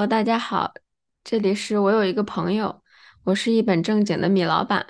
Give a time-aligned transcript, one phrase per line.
[0.00, 0.72] Hello，大家好，
[1.22, 2.80] 这里是我有一个朋友，
[3.22, 4.86] 我是一本正经的米老板，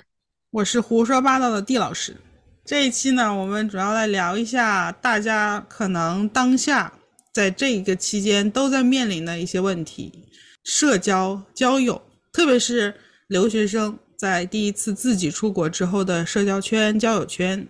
[0.51, 2.15] 我是胡说八道的地老师。
[2.63, 6.93] 这一期呢，我们主要来聊一下大家可能当下
[7.33, 10.29] 在这个期间都在面临的一些问题：
[10.63, 12.01] 社交、交友，
[12.31, 12.95] 特别是
[13.27, 17.67] 留学生在第一次自己出国之后的社交圈、交友圈。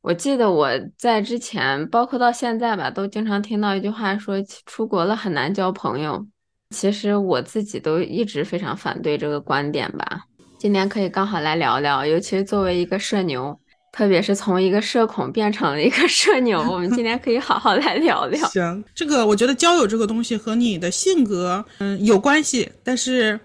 [0.00, 0.68] 我记得我
[0.98, 6.26] 在之前，包括到现在吧，都经常听到一句话说，出国了很难交朋友。
[6.74, 10.22] 其实我自己都一直非常反对这个观点吧。
[10.58, 13.58] 今天可以刚好来聊聊，尤其是作为一个社牛，
[13.92, 18.48] 特别是从一个社恐变成了一个社牛，我们今天可以好好来聊聊。
[18.48, 23.40] 行，这个我觉得交友这个东西和你的性格，嗯，有关系，但是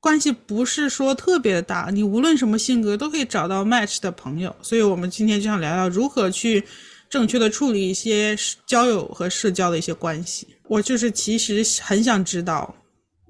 [0.00, 1.90] 关系不是说特别大。
[1.92, 6.64] 你无论什么性格都可以找到 match 的朋友，所以我们今天就想聊聊如何去
[7.10, 10.46] 正确的处理一些交友和社交的一些关系。
[10.68, 12.72] 我就是其实很想知道，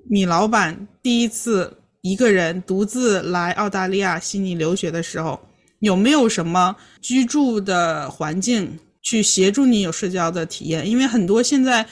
[0.09, 5.39] 米老板第一次一个人独自来澳大利亚悉尼留学的时候，
[5.81, 10.89] 有没有什么居住的环境去协助你有社交的体验？
[10.89, 11.87] 因为很多现在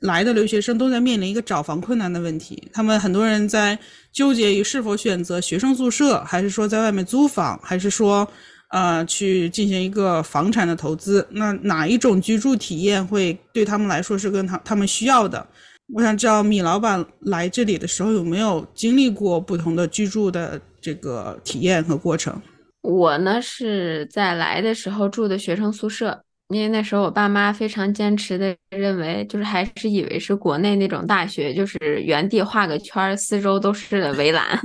[0.00, 3.78] 来的留学生都在面临一个找房困难的问题，他们很多人在
[4.12, 8.28] 纠结于是否选择学生宿舍，还是说在外面租房，还是说。
[8.72, 15.44] 呃，去进行一个房产的投资，那哪一种居住体验会对他们来说是跟他他们需要的？
[15.92, 22.40] 我想知道米老板来这里的时候有没有经历过不同的居住的这个体验和过程？
[22.82, 34.60] 我呢是在来的时候住的学生宿舍，因为那时候我爸妈非常坚持的认为，就是还是以为是国内那种大学，就是原地画个圈，四周都是围栏。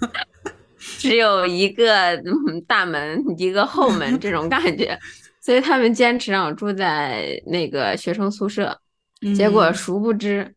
[0.98, 2.20] 只有一个
[2.66, 4.98] 大门，一个后门这种感觉，
[5.40, 8.76] 所以他们坚持让我住在那个学生宿舍。
[9.36, 10.50] 结果殊不知，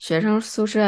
[0.00, 0.80] 学生宿舍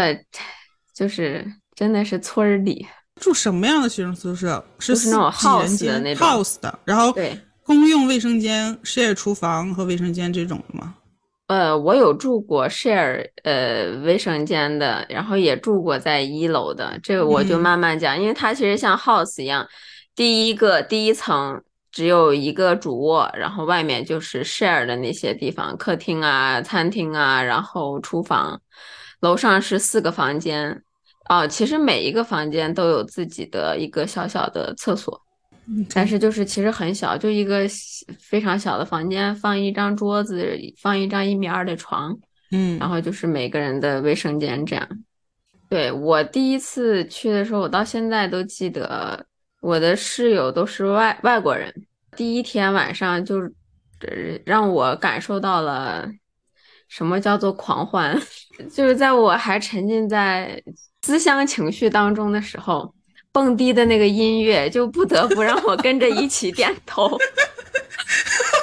[0.92, 1.46] 就是
[1.76, 2.84] 真的是村儿里。
[3.20, 4.64] 住什么样的学生宿舍？
[4.80, 10.94] 是那种 house 的那种 house 的，然后对公用卫生间、share 厨房和卫生间这种的吗？
[11.48, 19.68] 呃，我有住过 share 呃卫生间的，然后也住过在一楼的，这个我就慢慢讲，因为它其实像 house 一样，
[20.16, 28.58] 第一个第一层只有一个主卧，然后外面就是 share 的那些地方，客厅啊、餐厅啊，然后厨房，
[29.22, 30.82] 楼上是四个房间，
[31.28, 35.20] 哦，其实每一个房间都有自己的一个小小的厕所。
[35.94, 37.60] 但是就是其实很小，就一个
[38.18, 42.18] 非常小的房间，放一张桌子，放一张一米二的床，
[42.50, 44.86] 嗯，然后就是每个人的卫生间这样。
[45.68, 49.24] 对我第一次去的时候，我到现在都记得，
[49.60, 51.72] 我的室友都是外外国人。
[52.16, 53.40] 第一天晚上就
[54.44, 56.06] 让我感受到了
[56.88, 58.20] 什么叫做狂欢，
[58.70, 60.62] 就是在我还沉浸在
[61.02, 62.94] 思乡情绪当中的时候。
[63.34, 67.18] 蹦迪的那个音乐就不得不让我跟着一起点头，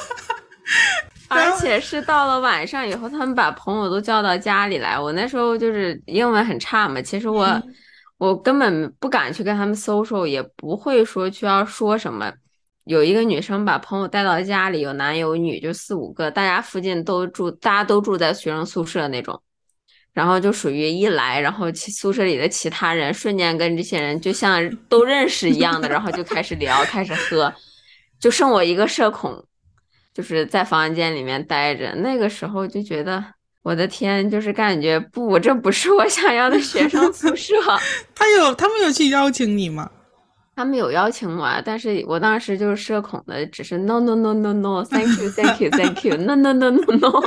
[1.27, 4.99] 而且是到了晚上以后，他们把朋友都叫到家里来。
[4.99, 7.59] 我那时候就是英文很差嘛，其实我
[8.19, 12.31] 我根本不敢去跟他们 social，也不会说去要说什么。
[12.83, 19.41] 有一个女生把朋友带到家里，有男有女，就四五个，大家附近都住，大家都住在学生宿舍那种。
[20.13, 27.53] 然后就属于一来，然后其宿舍里的其他人瞬间跟这些人就像都认识一样的，然后就开始聊，开始喝，
[28.19, 29.45] 就剩我一个社恐，
[30.13, 31.93] 就是在房间里面待着。
[31.97, 33.23] 那个时候就觉得，
[33.63, 37.53] 我的天，就是感觉不，这不是我想要的学生宿舍。
[38.13, 39.89] 他有，他们有去邀请你吗？
[40.55, 47.23] 他们有邀请我，但是我当时就是社恐的，只是 no no no no no，thank you，thank you，thank you，no no no no no。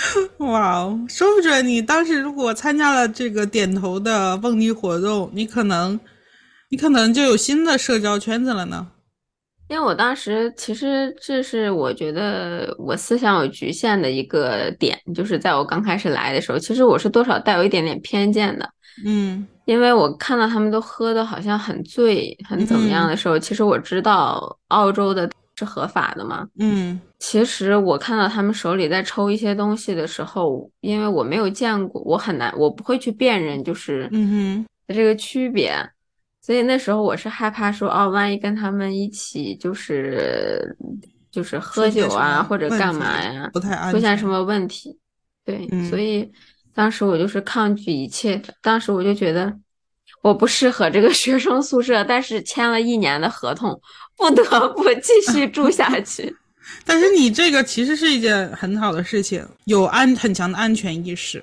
[0.38, 5.98] 哇哦，说不准你当时如果参加了这个点头的蹦迪活动，你可能，
[6.70, 8.88] 你可能就有新的社交圈子了呢。
[9.68, 18.68] 因为我当时其实这是我觉得我思想有局限的一个点，就是在我刚开始来的时候，其实我是多少带有一点点偏见的。
[19.04, 25.30] 嗯，因为我看到他们都喝的好像很醉，很怎么样的时候，其实我知道澳洲的。
[25.60, 26.46] 是合法的吗？
[26.58, 35.76] 嗯，其实我看到他们手里在抽一些东西的时候，因为我没有见过，我很难，我不会去辨认，就是嗯哼这个区别，
[36.40, 40.74] 所以那时候我是害怕说，哦，万一跟他们一起就是
[41.30, 44.98] 就是喝酒啊或者干嘛呀，不太安出现什么问题，
[45.44, 46.32] 对，所以
[46.74, 49.54] 当时我就是抗拒一切的，当时我就觉得
[50.22, 53.78] 我不适合这个学生宿舍，但是签了一年的合同。
[54.20, 56.36] 不得不继续住下去，
[56.84, 61.42] 但是你这个其实是一件很好的事情，有安很强的安全意识。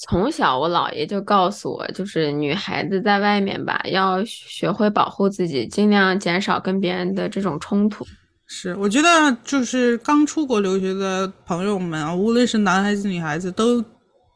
[0.00, 8.06] 从小我姥爷就告诉我，就是女孩子在外面吧，要学会保护自己，尽量减少跟别人的这种冲突。
[8.46, 13.84] 是，我觉得就是刚出国留学的朋友们啊，无论是男孩子女孩子，都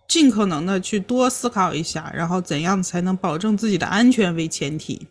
[0.08, 5.06] 尽可能的去多思考一下，然后怎样才能保证自己的安全为前提。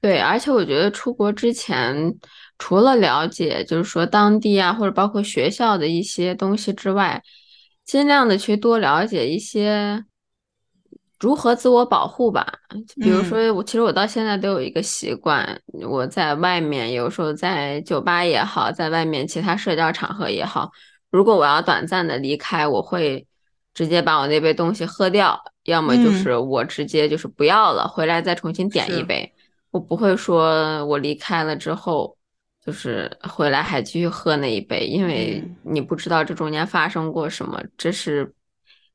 [0.00, 2.14] 对，而且我觉得出国之前，
[2.58, 7.22] 除了了解就是说当地啊，或者包括学校的一些东西之外，
[7.84, 10.04] 尽量的去多了解一些。
[11.18, 12.50] 如何自我保护吧？
[12.96, 20.70] 比如说，我其实我到现在都有一个习惯，我在外面有时候在酒吧也好，在外面其他社交场合也好，
[21.10, 23.26] 如果我要短暂的离开，我会
[23.74, 29.30] 直接把我那杯东西喝掉，要么就是我直接就是不要了，回来再重新点一杯。
[29.70, 32.16] 我不会说我离开了之后，
[32.64, 38.34] 就是回来还继续喝那一杯，因为你不知道这中间发生过什么，这是。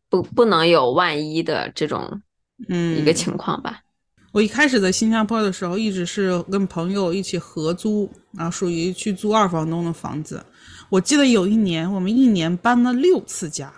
[0.08, 2.22] 不不能有万一的这种，
[2.70, 3.82] 嗯，一个情况吧。
[4.32, 10.46] 我一开始在新加坡的时候，一直是跟朋友一起合租，啊，属于去租二房东的房子。
[10.90, 13.74] 我记得有一年，我们一年搬了六次家，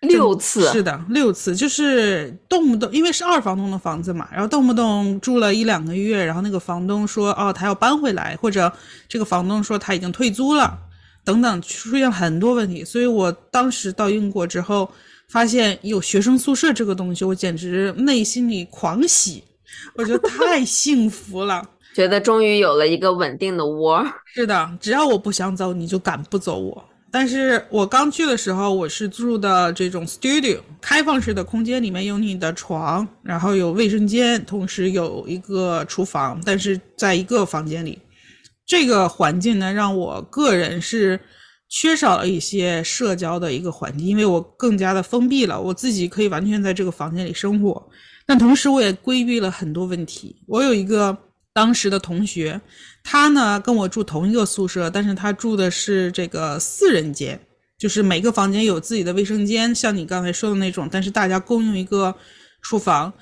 [0.00, 8.72] 六次是的，六次，就是动不动因为是二房东的房子嘛，然后动不动住了一两个月，然后那个房东说哦他要搬回来，或者
[9.08, 10.78] 这个房东说他已经退租了，
[11.24, 12.84] 等等，出现很多问题。
[12.84, 14.90] 所以我当时到英国之后。
[15.32, 19.44] 发现有学生宿舍这个东西，我简直内心里狂喜，
[19.94, 21.64] 我觉得太幸福了，
[21.94, 24.04] 觉得终于有了一个稳定的窝。
[24.34, 26.84] 是的，只要我不想走，你就赶不走我。
[27.10, 37.98] 但是我刚去的时候，我是住的这种 studio 开放式的空间，里面有你的床，然后有卫生间，同时有一个厨房，但是在一个房间里，
[38.66, 41.20] 这个环境呢，让我个人是。
[41.72, 47.88] 缺少了一些社交的一个环境，因为我更加的封闭了，我自己可以完全在这个房间里生活，
[48.26, 50.34] 但同时我也规避了很多问题。
[50.48, 51.16] 我有一个
[51.52, 52.60] 当时的同学，
[53.02, 57.40] 他呢跟我住同一个宿舍，但是他住的是这个四人间，
[57.78, 62.14] 就是每个房间有自己的卫生间，像你刚才说的那种，但是大家共用一个
[62.62, 63.12] 厨房。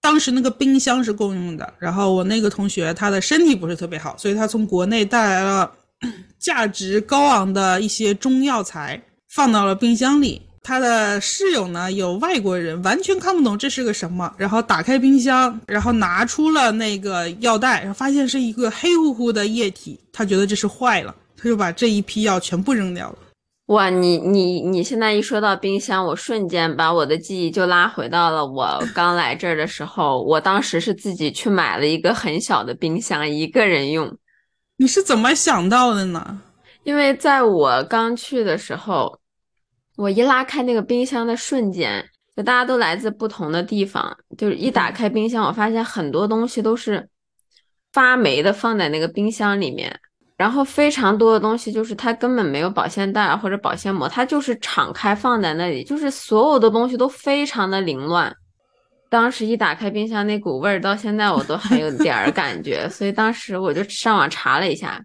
[0.00, 5.72] 当时那个冰箱是共用的，然后我那个同学他的身体不是特别好，所以他从国内带来了。
[6.40, 10.42] 价值高昂的一些中药材放到了冰箱里。
[10.62, 14.32] 他的室友呢有外国人，完全看不懂这是个什么。
[14.38, 19.98] 然后打开冰箱，然后拿出了那个药袋，然后发现是一个黑乎乎的液体。
[20.12, 23.18] 他觉得这是坏了，他就把这一批药全部扔掉了。
[23.66, 30.22] 哇，你你你现在一说到冰箱，我瞬间把我的记忆就拉回到了我刚来这儿的时候。
[30.22, 34.14] 我当时是自己去买了一个很小的冰箱，一个人用。
[34.76, 36.40] 你是怎么想到的呢？
[36.84, 39.16] 因为在我刚去的时候，
[39.96, 42.04] 我一拉开那个冰箱的瞬间，
[42.34, 47.08] 就大家都来自不同的地方，就是一打开冰箱，我发现很多东西都是
[47.92, 49.94] 发霉的，放在那个冰箱里面，
[50.36, 58.34] 然后非常多的东西就是它根本没有保鲜袋或者保鲜膜，它就是敞开放在那里，就是所有的东西都非常的凌乱。
[59.10, 64.98] 当时一打开冰箱，那股味儿到现在我都还有点儿感觉，所以当时我就上网查了一下，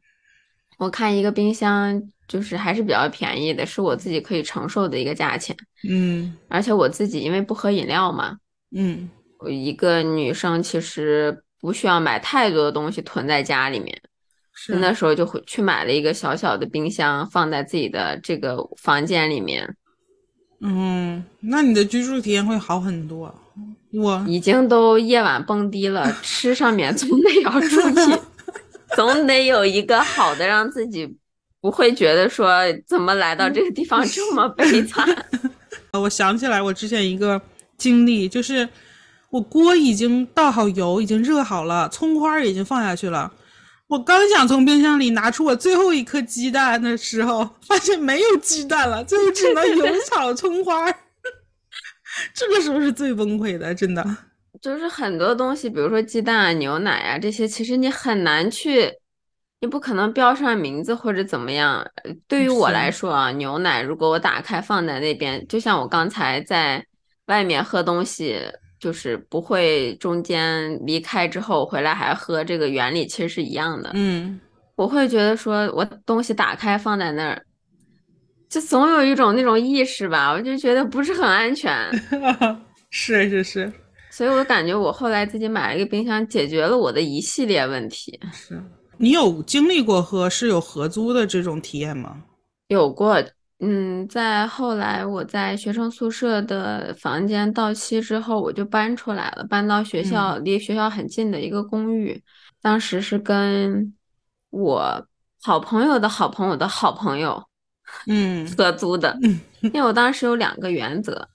[0.78, 5.56] 我看一个冰箱就是还是比较便宜的，是我自己可以承受的一个价钱。
[5.90, 8.38] 嗯，而且我自己因为不喝饮料嘛，
[8.76, 14.00] 嗯，我一个女生其实不需要买太多的东西囤在家里面，
[14.54, 19.76] 是那时候就会去买了一个小小的冰箱，放在自己的这个房间里面。
[20.60, 23.34] 嗯，那你的居住体验会好很多。
[23.94, 28.20] 我已经都夜晚蹦迪了，吃上面总得要注意，
[28.98, 31.08] 总得有一个好的，让自己
[31.62, 35.08] 不会觉得说怎么来到这个地方这么悲惨。
[35.94, 37.40] 我想起来我之前一个
[37.78, 38.68] 经历，就是
[39.30, 43.32] 我锅已经倒好油，已经热好了，葱花已经放下去了，
[43.86, 50.92] 我刚想从冰箱里拿出我最后一颗鸡蛋的时候，发现没有鸡蛋了，最后只能油炒葱花。
[52.34, 54.04] 这个时候是最崩溃的，真的。
[54.62, 58.92] 就是很多东西，比如说鸡蛋啊、牛奶啊这些，其实你很难去，
[59.62, 61.86] 你不可能标上名字或者怎么样。
[62.28, 66.86] 对于我来说啊，牛奶如果我打开放在那边，就像我刚才在
[67.28, 68.40] 外面喝东西，
[68.80, 73.92] 就是不会中间离开之后回来还喝，这个原理其实是一样的。
[73.94, 74.40] 嗯，
[74.76, 77.42] 我会觉得说我东西打开放在那儿。
[78.50, 81.76] 就总有一种那种意识吧，我就觉得不是很安全。
[82.90, 83.74] 是 是是，
[84.18, 88.20] 所以我感觉我后来自己买了一个冰箱，解决了我的一系列问题。
[88.34, 88.60] 是
[88.98, 92.24] 你有经历过和室友合租的这种体验吗？
[92.70, 93.24] 有过，
[93.60, 102.20] 嗯，在后来我在学生宿舍的房间到期之后，我就搬出来了，搬到学校离学校很近的一个公寓。
[102.60, 103.94] 当时是跟
[104.50, 105.08] 我
[105.44, 107.40] 好朋友的好朋友的好朋友，
[108.08, 109.16] 嗯，合租的。
[109.62, 111.30] 因为我当时有两个原则，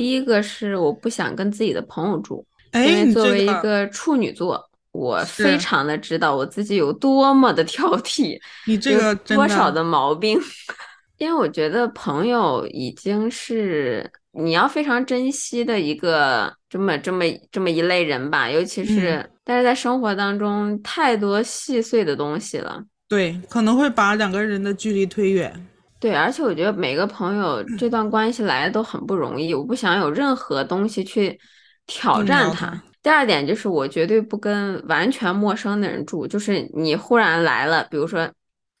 [0.00, 2.42] 第一个是我不想跟自己的朋友住，
[2.72, 4.58] 因为作为一个处女座，
[4.92, 10.40] 我非常的知道我自己有多么的挑剔，你这个多少的毛病。
[11.18, 25.66] 因为我觉得朋友已经是你要非常珍惜的一个这么这么这么一类人吧，尤其是但是在生活当中太多细碎的东西了，对，可能会把两个人的距离推远。
[26.00, 31.38] 对，而且我觉得每个朋友这段关系来的都很不容易，我不想有任何东西去
[31.86, 32.82] 挑战他。
[33.02, 38.28] 第二点就是我绝对不跟完全陌生的人住，就是你忽然来了，比如说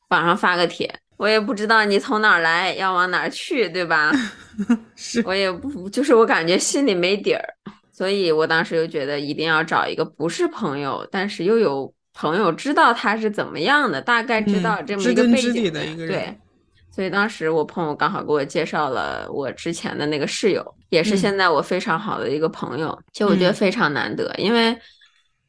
[0.08, 0.92] 网上发个帖。
[1.18, 4.10] 我也不知道你从哪儿来，要往哪儿去，对吧？
[4.96, 7.44] 是我也不，就是我感觉心里没底儿，
[7.92, 16.08] 所以我当时就觉得一定要找一个不是朋友，但是又有朋友知道他是怎么样的，大概知道这么一个背景的一个人。
[16.08, 16.38] 对，
[16.90, 24.76] 所以当时我朋友刚好给我介绍了我之前的那个室友，也是现在我非常好的一个朋友，其实我觉得非常难得，因为。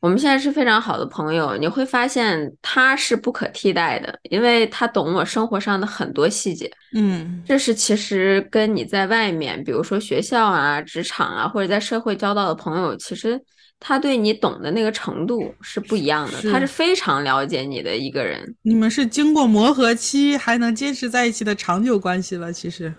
[0.02, 6.68] 我们现在是非常好的朋友，你会发现他是不可替代的，因为他懂我生活上的很多细节。
[6.96, 13.40] 嗯，这是其实跟你在外面，比如说学校啊、职场啊，或者在社会交到的朋友，其实
[13.84, 16.52] 他对你懂的那个程度是不一样的。
[16.52, 18.56] 他是非常了解你的一个人。
[18.62, 22.94] 你们是经过磨合期还能坚持在一起的长久关系了，其实。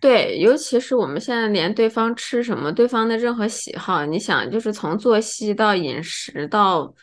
[0.00, 6.94] 对，尤其是我们现在连对方吃什么、对方的任何喜好，你想，就是从作息到饮食到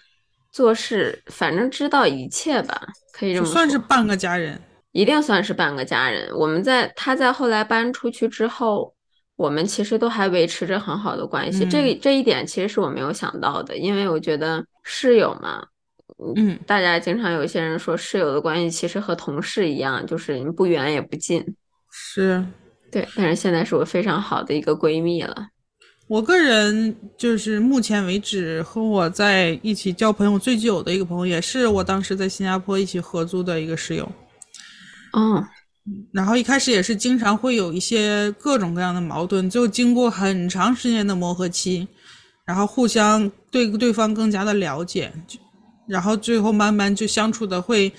[0.52, 2.82] 做事，反正知道一切吧，
[3.12, 3.54] 可以这么说。
[3.54, 4.60] 算是半个家人，
[4.94, 6.28] 一定算是半个家人。
[6.34, 8.92] 我们在他在后来搬出去之后，
[9.38, 11.66] 我们其实都还维持着很好的关系。
[11.70, 15.66] 这这一点其实是我没有想到的，因为我觉得室友嘛，
[16.36, 21.46] 嗯，大家经常有一些人说室友的关系其实和同事一样，就是你不远也不近。
[21.90, 22.46] 是。
[22.90, 25.48] 对，但是现在是我非常好的一个闺蜜了。
[26.08, 34.10] 我个人就是目前为止和我在一起交朋友最久的一个朋友，也是我当时在新加坡一起合租的一个室友。
[35.12, 35.46] 嗯，
[36.12, 41.88] 然后一开始也是经常会有一些各种各样的矛盾，就经过很长时间的磨合期，
[42.46, 45.12] 然后互相对对方更加的了解，
[45.88, 47.92] 然后最后慢慢就相处的会。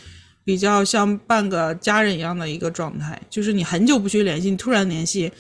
[0.45, 5.31] 比较像半个家人一样的一个状态，就是你很久不去联系，你突然联系，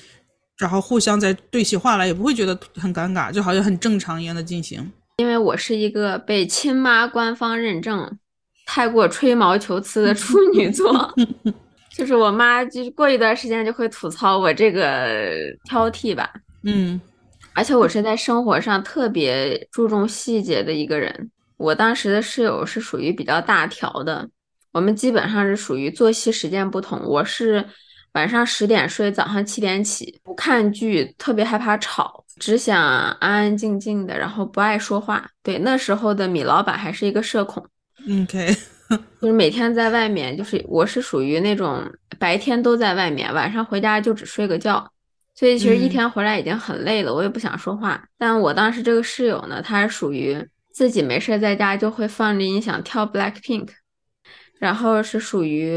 [0.58, 4.92] 然后互相再对起话来，也不会觉得很尴尬，就好像很正常一样的进行。
[5.16, 8.18] 因为我是一个被亲妈官方认证
[8.66, 11.14] 太过吹毛求疵的处女座，
[11.98, 15.28] 就是我妈就是过一段时间就会吐槽我这个
[15.64, 16.32] 挑剔吧。
[16.62, 16.98] 嗯，
[17.54, 21.30] 而且我是在生活上特别注重细节的一个人。
[21.56, 24.30] 我当时的室友是属于比较大条的。
[24.70, 27.66] 我们基本上是属于作息时间不同，我是
[28.12, 35.28] 晚上十点睡，早上七点起，不看剧，特别害怕吵，只想安安静静的，然后不爱说话。
[35.42, 37.66] 对，那时候的米老板还是一个社恐
[38.22, 38.56] ，OK，
[39.20, 41.84] 就是每天在外面，就是我是属于那种
[42.18, 44.90] 白天都在外面，晚上回家就只睡个觉，
[45.34, 48.02] 所以其实一天回来已经很累了，我也不想说话。
[48.16, 50.36] 但我当时这个室友呢，他是属于
[50.72, 53.68] 自己没事在家就会放着音响跳 Black Pink。
[54.58, 55.72] 然后是属于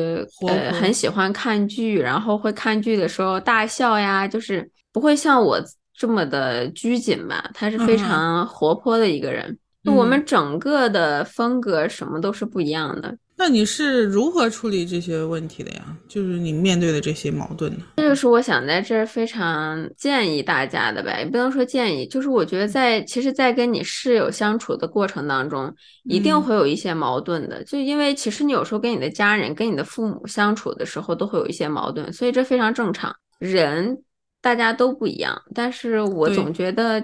[0.48, 5.62] 呃很喜欢看剧，然后会看剧的时候大笑呀，就是不会像我
[5.96, 7.48] 这么的拘谨吧。
[7.53, 13.17] 他是非常活泼的一个人，我们整个的风格什么都是不一样的。
[13.38, 15.97] 那你是如何处理这些问题的呀？
[16.07, 17.79] 就是你面对的这些矛盾呢？
[17.97, 25.73] 这就是我想在这儿非常建议大家的呗，也不能说建议，就是我觉得在其实，在跟你室友相处的过程当中，
[26.03, 33.11] 一定会有一些矛盾的，就因为其实你有时候跟你的家人、跟你的父母相处的时候，都会有一些矛盾，所以这非常正常。
[33.39, 34.03] 人
[34.39, 37.03] 大家都不一样，但是我总觉得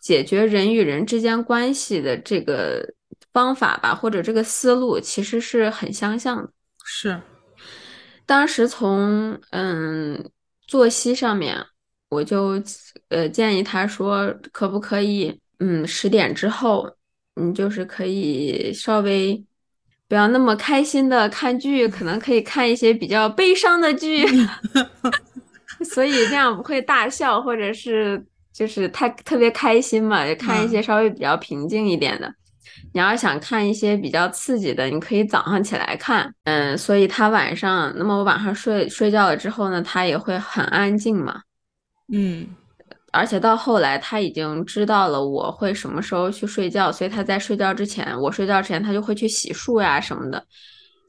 [0.00, 2.94] 解决人与人之间关系的这个。
[3.32, 6.50] 方法吧，或者这个思路其实是很相像的。
[6.84, 7.20] 是，
[8.26, 10.28] 当时从嗯
[10.66, 11.64] 作息上面，
[12.08, 12.60] 我就
[13.08, 16.90] 呃建议他说，可不可以嗯十点之后，
[17.36, 19.44] 你就是可以稍微
[20.08, 24.26] 不要那么开心的看剧，可能可以看一些比较悲伤的剧
[25.84, 32.32] 所以这样不会大笑，或者是就是太特别开心嘛，就看一些稍微比较平静一点的。
[32.92, 36.32] 你要想看一些比较刺激的，你可以早上起来看。
[36.44, 41.40] 嗯，所以他晚上，那么我晚上睡睡觉了之后呢，他也会很安静嘛。
[42.12, 42.46] 嗯，
[43.12, 50.42] 而且到后来他已经知道了我会什么时候去睡觉，所以他在睡觉之前，我睡觉之前他就会去洗漱呀什么的。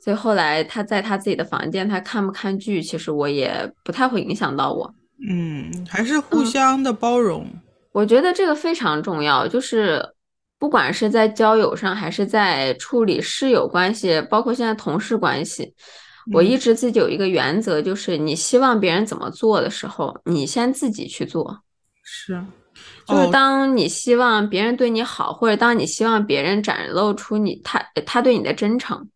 [0.03, 4.93] 所以后来他在他自己的房间，他看不看剧，其实我也不太会影响到我。
[5.29, 7.47] 嗯，还是互相的包容。
[7.91, 10.01] 我觉得这个非常重要，就是
[10.57, 15.73] 不管是在交友上，还是在处理室友关系，包括现在同事关系，
[16.33, 21.61] 我一直自己有一个原则，就是你希望别人怎么做的时候，你先自己去做。
[22.03, 22.41] 是，
[23.05, 29.09] 就是当你希望别人对你好，或者当你希望别人展露出你他他对你的真诚。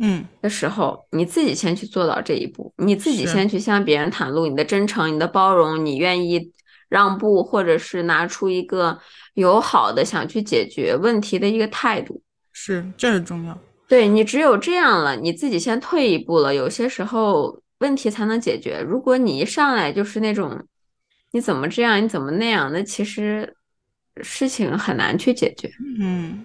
[0.00, 6.52] 嗯的时候，你自己先去做到这一步，你自己先去向别人袒露你的真诚、你的包容，你愿意
[6.88, 8.98] 让步，或者是拿出一个
[9.34, 13.58] 友好的想去解决问题的一个态度，是这是重要。
[13.88, 18.80] 对你只有这样了，你自己先退一步了，有些时候问题才能解决。
[18.86, 20.64] 如果你一上来就是那种
[21.32, 23.56] 你怎么这样，你怎么那样，那其实
[24.22, 25.68] 事情很难去解决。
[25.98, 26.44] 嗯。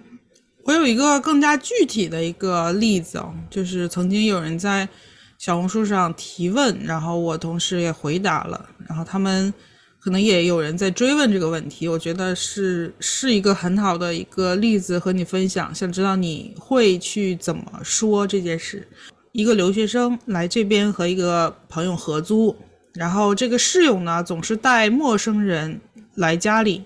[0.64, 4.88] 我有一个更加具体的一个例子哦，就是曾经有人在
[5.36, 9.52] 小红书上提问，然后我同时也回答了，然后他们
[10.00, 18.88] 可能也有人在追问这个问题，我觉得是是一个很好的一个例子和你分享，想知道你会去怎么说这件事。
[19.32, 22.56] 一个留学生来这边和一个朋友合租，
[22.94, 25.78] 然后这个室友呢总是带陌生人
[26.14, 26.84] 来家里。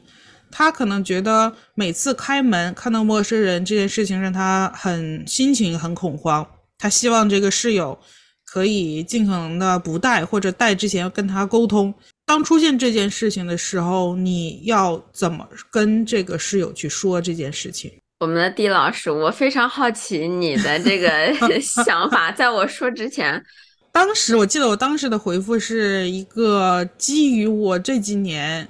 [0.50, 6.46] 他可能觉得每次开门看到陌生人这件事情让他很心情很恐慌。
[6.78, 7.98] 他希望这个室友
[8.44, 11.92] 可以尽可能的不带，或者带之前跟他沟通。
[12.24, 17.92] 当出现这件事情的时候，你要怎么跟这个室友去说这件事情？
[18.20, 22.30] 我们的地老师，我非常好奇你的这个想法。
[22.32, 23.44] 在我说之前，
[23.92, 28.68] 当时我记得我当时的回复是一个基于我这几年。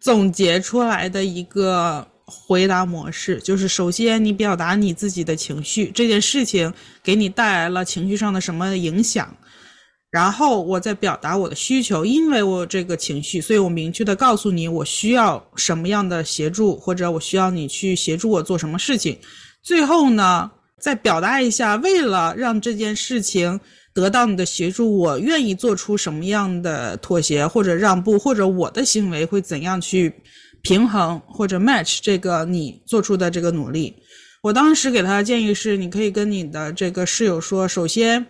[0.00, 9.36] 总结出来的一个回答模式，就是首先你表达你自己的情绪，这件事情给你带来了情绪上的什么影响，
[10.10, 19.18] 然后我再表达我的需求，因为我这个情绪，所以我明确的告诉你我需要什么样的协助，或者我需要你去协助我做什么事情，
[19.62, 23.60] 最后呢，再表达一下，为了让这件事情。
[24.00, 30.14] 得到你的协助，我愿意做出什么样的妥协或者让步，或者我的行为会怎样去
[30.62, 33.96] 平衡或者 match 这个你做出的这个努力。
[34.40, 38.24] 我当时给他的建议是，你可以跟你的这个室友说，首先，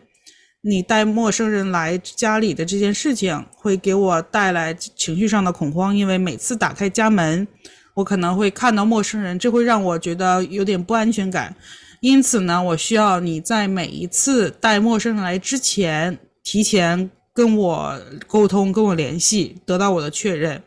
[0.63, 7.47] 你带陌生人来家里的这件事情会给我带来情绪上的恐慌，因为每次打开家门，
[7.95, 11.55] 我可能会看到陌生人，这会让我觉得有点不安全感。
[12.01, 20.63] 因此呢，我需要你在每一次带陌生人来之前，提前跟我沟通，跟我联系，得到我的确认。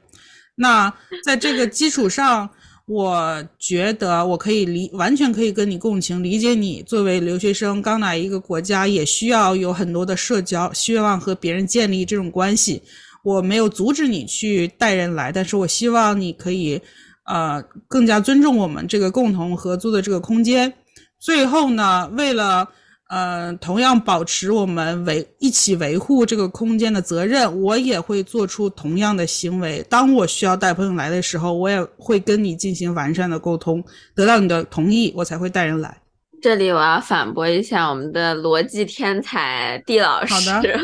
[0.56, 2.50] 那在这个基础上，
[2.86, 12.84] 我觉得我可以理，完全可以跟你共情，理解你作为留学生刚来一个国家，也需要有很多的社交，希望和别人建立这种关系。
[13.24, 16.82] 我没有阻止你去带人来，但是我希望你可以，
[17.26, 20.74] 呃，更加尊重我们这个共同合租的这个空间。
[21.22, 22.68] 最后呢，为了
[23.10, 29.86] 呃，同样保持我们维一起维护这个空间的责任，我也会做出同样的行为。
[29.90, 33.84] 当我需要带朋友来的时候，我也会跟你进行完善的沟通，
[34.16, 35.96] 得到你的同意，我才会带人来。
[36.42, 40.34] 这里我要反驳一下我们的逻辑天才地老师。
[40.34, 40.80] 好的。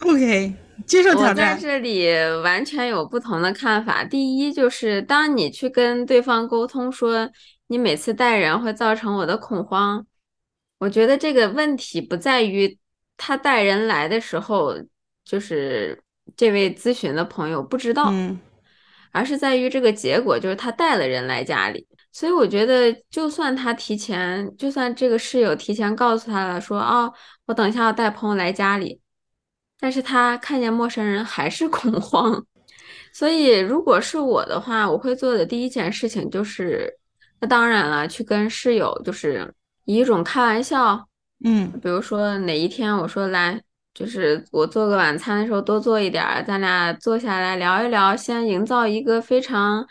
[0.00, 0.52] OK，
[0.86, 1.50] 接受挑战。
[1.50, 2.08] 我在这里
[2.42, 4.02] 完全有不同的看法。
[4.02, 7.30] 第一，就是当你去跟对方沟通说。
[7.70, 10.04] 你每次带人会造成我的恐慌，
[10.78, 12.76] 我觉得这个问题不在于
[13.16, 14.74] 他带人来的时候，
[15.24, 16.02] 就是
[16.36, 18.12] 这位咨询的朋友不知道，
[19.12, 21.86] 而是在于这个结果，就是他带了人来家里。
[22.10, 27.14] 所以我觉得，就算他提前，就算这个室友提前告诉他了，说哦，
[27.46, 29.00] 我等一下要带朋友来家里，
[29.78, 32.44] 但是他看见陌生人还是恐慌。
[33.12, 36.98] 所以如果是我的话，我会做的第一件事情就是。
[37.40, 39.52] 那当然了，去跟室友就是
[39.86, 41.06] 以一种开玩笑，
[41.42, 43.58] 嗯，比如说哪一天我说来，
[43.94, 49.86] 就是我做个晚餐的时候多做一点儿，咱俩坐下来聊一聊，先营造一个非常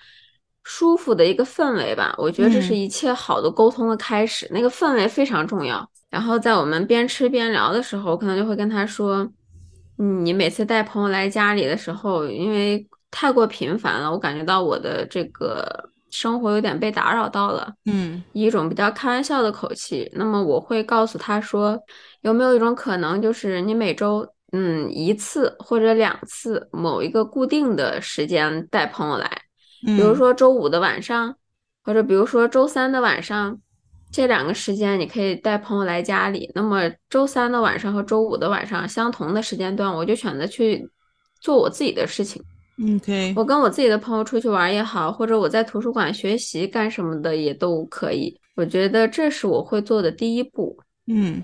[0.63, 2.13] 舒服的一个氛围吧。
[2.19, 5.89] 我觉得这是一切好的沟通的开始，那个氛围非常重要。
[6.11, 9.27] 然后在我们边吃边聊的时候，我可能就会跟他说，
[9.97, 15.89] 嗯，你每次带朋友来家里的时候，因为太过频繁了，我感觉到我的这个。
[16.11, 21.79] 生活有点被打扰到了，嗯以一种比较开玩笑的口气，那么我会告诉他说，
[22.21, 29.29] 有没有一种可能，就是你每周嗯一次或者两次某一个固定的时间带朋友来，
[29.87, 31.35] 嗯，比如说周五的晚上，
[31.83, 33.59] 或者比如说周三的晚上，
[34.11, 36.51] 这两个时间你可以带朋友来家里。
[36.55, 40.89] 那么周三的晚上和周五的晚上相同的时间段，我就选择去
[41.39, 42.43] 做我自己的事情。
[42.79, 48.39] 嗯 OK，我跟我自己的朋友出去玩也好，或者我在图书馆学习干什么的也都可以。
[48.55, 50.77] 我觉得这是我会做的第一步。
[51.07, 51.43] 嗯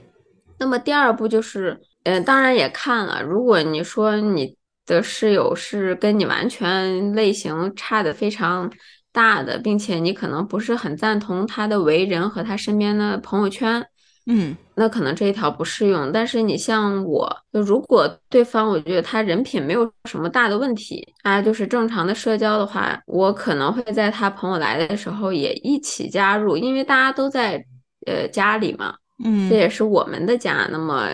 [0.58, 8.72] 那么第二步就是，呃，当然也看了，如果你说你的室友是跟你完全类型差的非常
[9.12, 13.86] 大的，并且你可能不是很赞同他的为人和他身边的朋友圈，
[14.28, 16.12] 嗯那可能这一条不适用。
[16.12, 27.64] 但是你像我，就如果对方我觉得他人品没有什么大的问题，他就是正常的社交的话，我可能会在他朋友来的时候也一起加入，因为大家都在
[28.06, 28.96] 呃家里嘛。
[29.24, 30.68] 嗯，这也是我们的家。
[30.70, 31.08] 那么，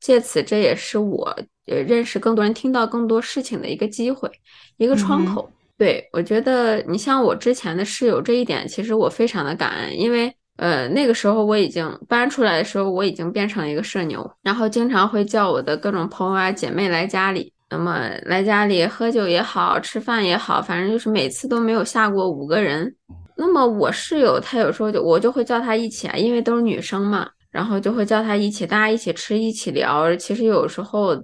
[0.00, 1.24] 借此这也是我
[1.66, 4.28] 呃认识更多人、听到更多事情的一个机会，
[4.76, 5.48] 一个窗口。
[5.76, 17.52] 对我觉得，你像我之前的室友这一点，其实我非常的感恩，因为呃那个时候我已经搬出来的时候，我已经变成了一个社牛，然后经常会叫我的各种朋友啊姐妹来家里。
[17.70, 22.94] 那么来家里喝酒也好，吃饭也好，反正就是每次都没有下过五个人。
[23.36, 30.16] 那么我室友她有时候就我就会叫她一起啊，因为都是女生嘛，然后就会叫她一起，大家一起吃，一起聊。
[30.16, 31.14] 其实有时候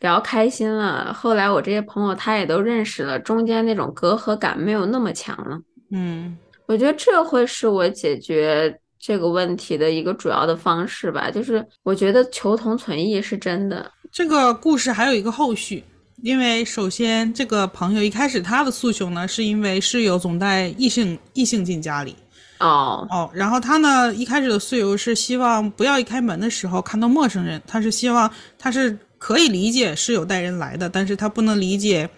[0.00, 5.58] 聊开心了，后来我这些朋友她也都认识了，中间那种隔阂感没有那么强了。
[5.92, 6.36] 嗯
[6.68, 13.90] 我觉得这会是我解决这个问题的一个主要的方式吧，就是我觉得求同存异是真的。
[14.12, 15.82] 这个故事还有一个后续，
[16.22, 22.14] 因为首先这个朋友一开始他的诉求呢，是因为室友总带异性异性进家里
[22.58, 32.08] 哦，哦，然后他呢一开始的诉求是希望不要一开门的时候看到陌生人，他是希望他是可以理解室友带人来的，但是他不能理解，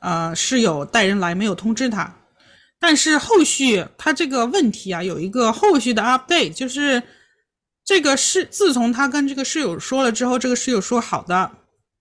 [0.00, 2.12] 呃室友带人来没有通知他。
[2.80, 7.02] 但是后续他这个问题啊，有一个后续的 update，就是
[7.84, 11.50] 这个是自从他跟这个室友说了之后，这个室友说好的，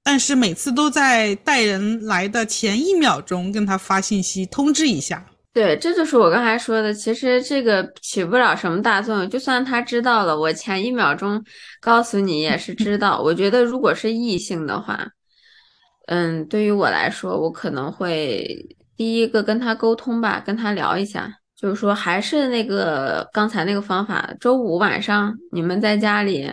[0.04, 5.26] 但是每次都在带人来的前一秒钟跟他发信息通知一下。
[5.54, 9.28] 对，这就是我刚才说的，其实这个起不了什么大作用。
[9.28, 11.44] 就算他知道了，我前一秒钟
[11.82, 13.20] 告诉你也是知道。
[13.20, 15.04] 我觉得如果是异性的话，
[16.06, 18.46] 嗯，对于我来说，我可能会
[18.98, 26.52] 第一个跟他沟通吧，跟他聊一下，就是说还是那个刚才那个方法，周五晚上你们在家里，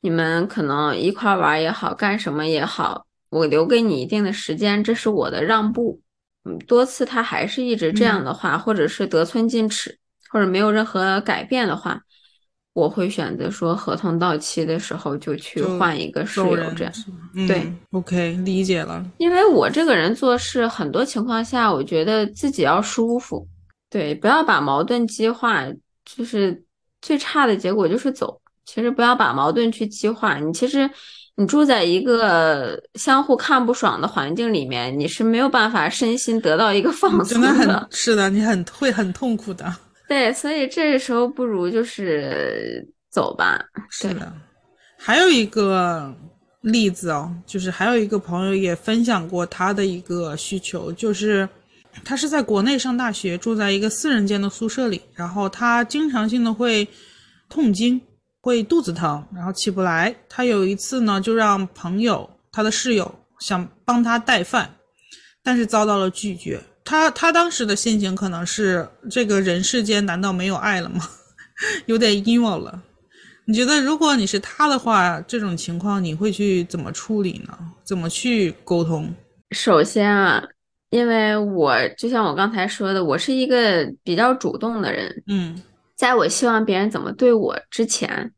[0.00, 6.00] 你们可能一块儿玩儿也好，干什么也好，我留给你一定的时间，这是我的让步。
[6.44, 9.98] 嗯，多次他还是一直这样的话，或者是得寸进尺，
[10.30, 12.00] 或者没有任何改变的话，
[12.74, 16.92] 我会选择说合同到期的时候就去换一个室友这样。
[17.34, 19.04] 嗯、对，OK，理解了。
[19.18, 23.46] 因为我这个人做事，很多情况下，我觉得自己要舒服，
[23.90, 25.64] 对，不要把矛盾激化，
[26.04, 26.64] 就是
[27.00, 28.40] 最差的结果就是走。
[28.64, 30.88] 其实不要把矛盾去激化，你其实
[31.36, 39.70] 你住在一个相互看不爽的环境里面，你是没有办法身心得到一个放松真的很是的，你很会很痛苦的。
[40.12, 43.58] 对，所以这时候不如就是走吧。
[43.88, 44.30] 是的，
[44.98, 46.14] 还有一个
[46.60, 51.48] 例子哦，就是还有一个朋友也分享过他的一个需求，就是
[52.04, 56.86] 他是在国内上大学，住在一个四人间的宿舍里，然后他经常性的会
[57.48, 57.98] 痛经，
[58.42, 60.14] 会肚子疼，然后起不来。
[60.28, 64.74] 他有一次呢，就让朋友他的室友想帮他带饭，
[65.42, 66.60] 但是遭到了拒绝。
[66.84, 71.00] 他他当时的心情可能是这个人世间难道没有爱了吗？
[71.86, 72.82] 有点 emo 了。
[73.44, 77.58] 你觉得如果你是他的话，这种情况你会去怎么处理呢？
[77.84, 79.12] 怎么去沟通？
[79.50, 80.42] 首先啊，
[80.90, 85.60] 因为我就像我刚才说的，我是一个比较主动的人，嗯
[85.96, 88.32] 在我希望别人怎么对我之前，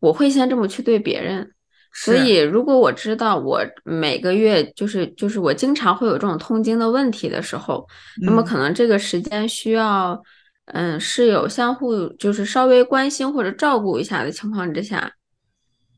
[0.00, 1.52] 我会先这么去对别人。
[1.92, 7.86] 所以，如果我知道我每个月就是就是我经常会有这种痛经的问题的时候，
[8.22, 8.44] 那么嗯。
[8.44, 10.22] 可能这个时间需要，
[10.66, 15.12] 嗯，室友相互就是稍微关心或者照顾一下的情况之下，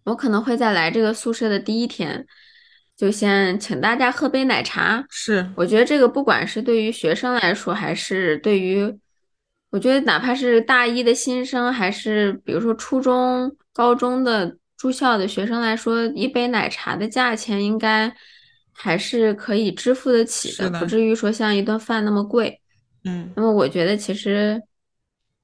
[0.04, 2.26] 我可能会在来这个宿舍的第一天，
[2.96, 5.04] 就先请大家喝杯奶茶。
[5.10, 5.50] 是。
[5.54, 8.98] 我觉得这个不管是对于学生来说，还是对于，
[9.70, 18.10] 我觉得哪怕是大一的新生，还是比如说初中、高中的住校的学生来说，一杯奶茶的价钱应该
[18.72, 22.58] 还是可以支付得起的，的不至于说像一顿饭那么贵。
[23.04, 24.62] 嗯，那么我觉得其实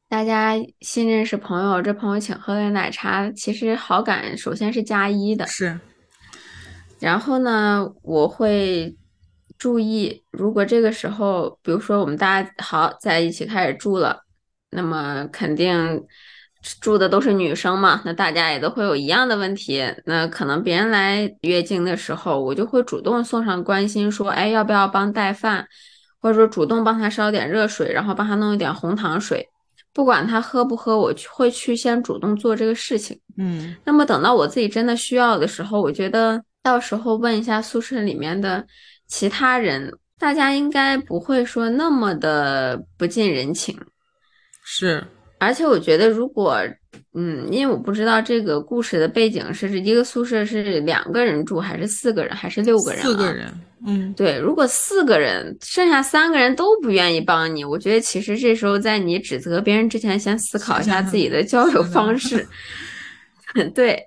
[0.09, 5.47] 大家新认识朋友，这朋友请喝点奶茶，其实好感首先是加一的。
[5.47, 5.79] 是。
[6.99, 8.97] 然后呢，我会
[9.59, 14.25] 注意，如果这个时候，比如说我们大家好在一起开始住了，
[14.71, 16.03] 那么肯定
[16.81, 19.85] 住的都是女生嘛，那大家也都会有一样的问题。
[20.05, 25.67] 那可能别人来月经的时候，我就会主动送上关心，说，哎，要不要帮带饭，
[26.21, 29.49] 或者说主动帮他烧点热水，然后帮他弄一点红糖水，
[29.93, 33.19] 不管他喝不喝，我会去先主动做这个事情。
[33.39, 36.43] 嗯，那么等到我自己真的需要的时候，我觉得。
[36.63, 38.67] 到时候问一下宿舍里面的
[39.07, 43.79] 其他人，大家应该不会说那么的不近人情。
[44.65, 45.07] 是，
[45.39, 46.59] 而且我觉得，如果，
[47.15, 53.03] 嗯，因为我不知道这个故事的背景是一个宿舍是两个人住，还是四个人，还是六个人？
[53.03, 53.53] 四个人，
[53.87, 54.39] 嗯，对。
[54.39, 62.47] 如果四个人，剩下三个人都不愿意帮你，我觉得其实这时候在你指责别人之前，先思考一下自己的交友方式。
[63.75, 64.03] 对，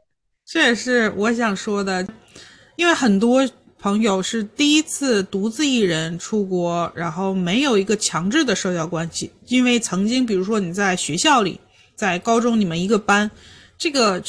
[0.45, 2.05] 这也是我想说的。
[2.75, 3.45] 因为很多
[3.81, 9.31] 朋友是第一次独自一人出国，然后没有一个强制的社交关系。
[9.47, 11.57] 因为曾经，比如说你在学校里，
[11.95, 13.31] 在高中你们一个班，
[13.77, 14.21] 这个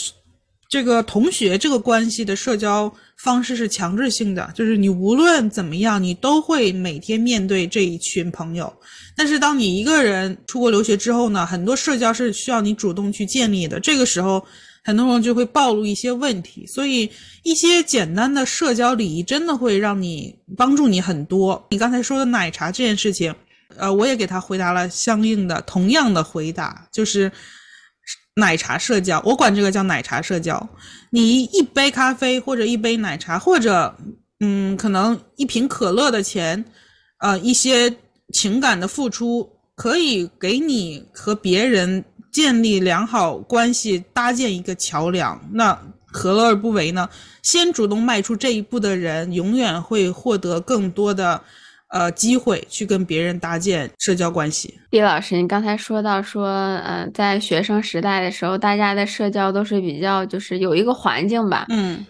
[0.68, 8.72] 这个同学这个关系的社交方式是强制性的，就是你无论怎么样，你都会每天面对这一群朋友。
[9.16, 13.80] 但是当你一个人出国留学之后呢，很多社交是需要你主动去建立的。
[13.80, 14.46] 这个时候。
[14.82, 17.10] 很多人就会暴露一些问题，所以
[17.42, 21.66] 一些简单的社交礼仪真的会让你帮助你很多。
[21.70, 23.34] 你刚才说的奶茶这件事情，
[23.76, 27.30] 呃，我也给他回答了相应的同样的回答，就是
[28.36, 30.68] 奶茶社交，我管这个叫奶茶社交。
[31.10, 33.94] 你一杯咖啡或者一杯奶茶，或者
[34.40, 36.64] 嗯，可能一瓶可乐的钱，
[37.18, 37.94] 呃，一些
[38.32, 42.02] 情感的付出，可以给你和别人。
[42.30, 47.08] 建立良好关系，搭建一个桥梁，那何乐而不为呢？
[47.42, 51.40] 先主动迈出这一步的人，永远会获得更多的
[51.88, 54.78] 呃机会去跟别人搭建社交关系。
[54.90, 62.04] 毕老师，你刚才说到说，呃，在学生时代的时候，大家的社交都是比较就是有一个环境吧，嗯，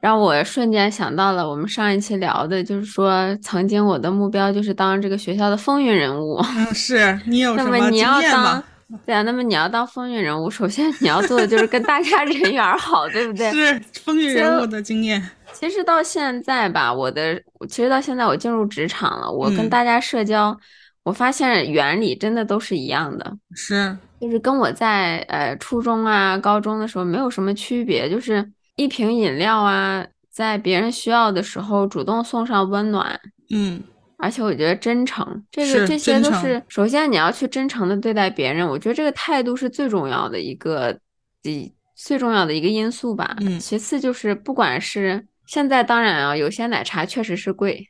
[0.00, 6.42] 让我瞬间想到了我们上一期聊的，就是说曾经我的目标就是当这个学校的风云人物。
[6.56, 8.64] 嗯，是你有什么经验吗？
[9.06, 13.50] 对啊，那么你要当风云人物，首先你要做的就是跟大家 人缘好，对不对？
[13.50, 15.22] 是风云人物的经验。
[15.52, 20.56] 其实到现在吧，我的其实到现在我进入职场了，我跟大家社交，
[21.02, 33.18] 我发现原理真的都是一样的，是就是跟我在呃初中啊、高中的时候没有什么区别，就是一瓶饮料啊，在别人需要的时候主动送上温暖，
[33.50, 33.82] 嗯。
[34.22, 40.96] 而且我觉得真诚，这个这些都是首先你要去真诚的对待别人，我觉得这个态度是最重要的一个，
[41.42, 43.34] 最最重要的一个因素吧。
[43.40, 47.84] 嗯，其次就是不管是现在，当然啊，有些奶茶确实是贵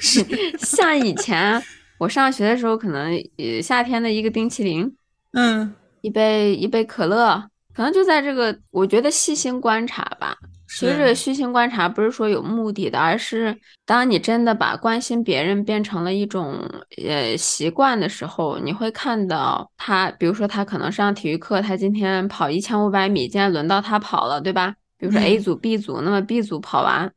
[0.60, 1.62] 像以前
[1.98, 4.94] 我上学的时候，可能呃夏天的一个冰淇淋，
[5.32, 10.36] 嗯，一杯一杯可乐，可能就在这个，我觉得细心观察吧。
[10.68, 16.60] 其实这个虚心观察不是说有目的的，而是当你真的把关心别人变成了一种
[17.06, 24.74] 呃习惯的时候，你会看到他，比如说他可能上体育课，他今天跑一千五百米，今天轮到他跑了，对吧？
[24.98, 27.10] 比如说 A 组、B 组，那么 B 组跑完，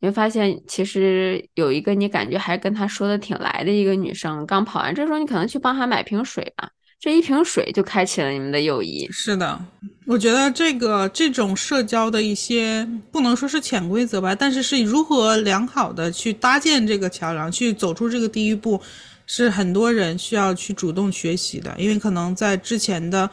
[0.00, 6.70] 你会发现其实有一个你感觉还跟他说的挺来的一个女生刚跑完，这时候你可能去帮她买瓶水吧。
[7.00, 9.08] 这一瓶水就开启了你们的友谊。
[9.12, 9.60] 是的，
[10.04, 18.80] 我觉得这个这种社交的一些不能说是潜规则吧，但是是如何良好的去搭建这个桥梁，去走出这个第一步，
[19.26, 21.72] 是很多人需要去主动学习的。
[21.78, 23.30] 因为可能在之前的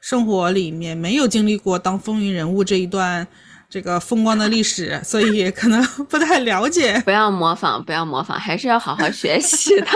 [0.00, 3.26] 生活里面没有经历过当风云人物这一段
[3.68, 7.02] 这个风光的历史，所以可能 不太了解。
[7.04, 9.88] 不要模仿，不要模仿，还是要好好学习的。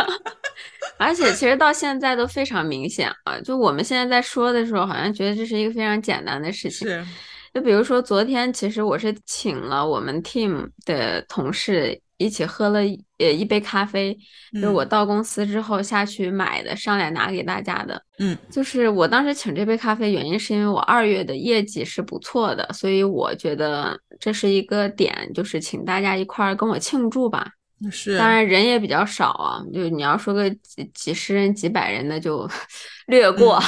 [1.03, 3.41] 而且其实到现在都非常明显啊！
[3.41, 6.87] 就我们现在在说的时候，好像觉得这是一个非常简单的事情。
[6.87, 7.05] 是，
[7.53, 12.81] 就比如说昨天，其实我是请了我们 team 的同事一起喝了
[13.19, 14.17] 呃一杯咖啡，
[14.55, 18.01] 就是我到公司之后下去买的，上来拿给大家的。
[18.19, 27.51] 嗯，就是我当时请这杯咖啡原因是因为我二月的业绩是不错的，所以我觉得这是一个点，就是请大家一块儿跟我庆祝吧。
[27.91, 32.49] 是，当然人也比较少啊，就你要说个几几十人、几百人的就
[33.07, 33.61] 略过。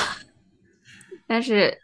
[1.26, 1.76] 但是，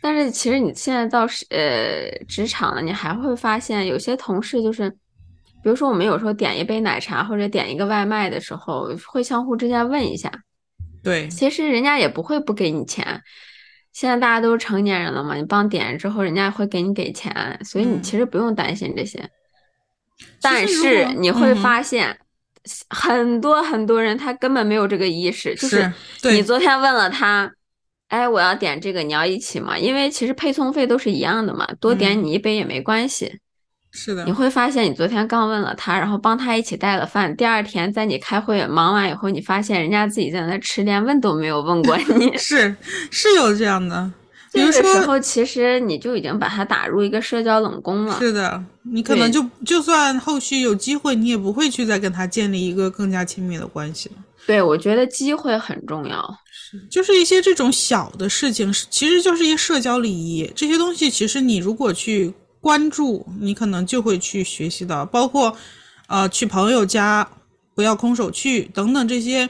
[0.00, 10.30] 但是其实你现在到是呃职场了，你还会发现有些同事就是比如说我们有时候点一杯奶茶或者点一个外卖的时候，会相互之间问一下。
[11.02, 13.22] 对，其实人家也不会不给你钱。
[13.92, 19.28] 现在大家都是成年人了嘛，你帮点之后，人家会给你给钱，所以你其实不用担心这些。
[20.40, 22.18] 但是你会发现，
[22.90, 25.92] 很多很多人他根本没有这个意识，就是
[26.24, 27.50] 你昨天问了他，
[28.08, 29.78] 哎，我要点这个，你要一起吗？
[29.78, 33.40] 因为其实配送费都是一样的嘛，多点你一杯也没关系。
[33.96, 42.34] 是的，你会发现你昨天刚问了他，然后帮他一起带了饭，第二天在你开会忙完以后，你发现人家自己在那吃，连问都没有问过你。
[42.38, 42.74] 是
[43.10, 44.10] 是有这样的，
[44.54, 48.18] 这个时候其实你就已经把他打入一个社交冷宫了。
[48.18, 54.14] 是的，你可能就就算后续有机会，你也不会去再跟他建立一个更加亲密的关系了。
[54.46, 62.32] 对，我觉得机会很重要，是就是一些这种小的事情，其实就是一些社交礼仪，这些东西其实你如果去。
[62.64, 65.54] 关注你可能就会去学习到，包括，
[66.06, 67.28] 呃，去朋友家
[67.74, 69.46] 不要空手去等等这些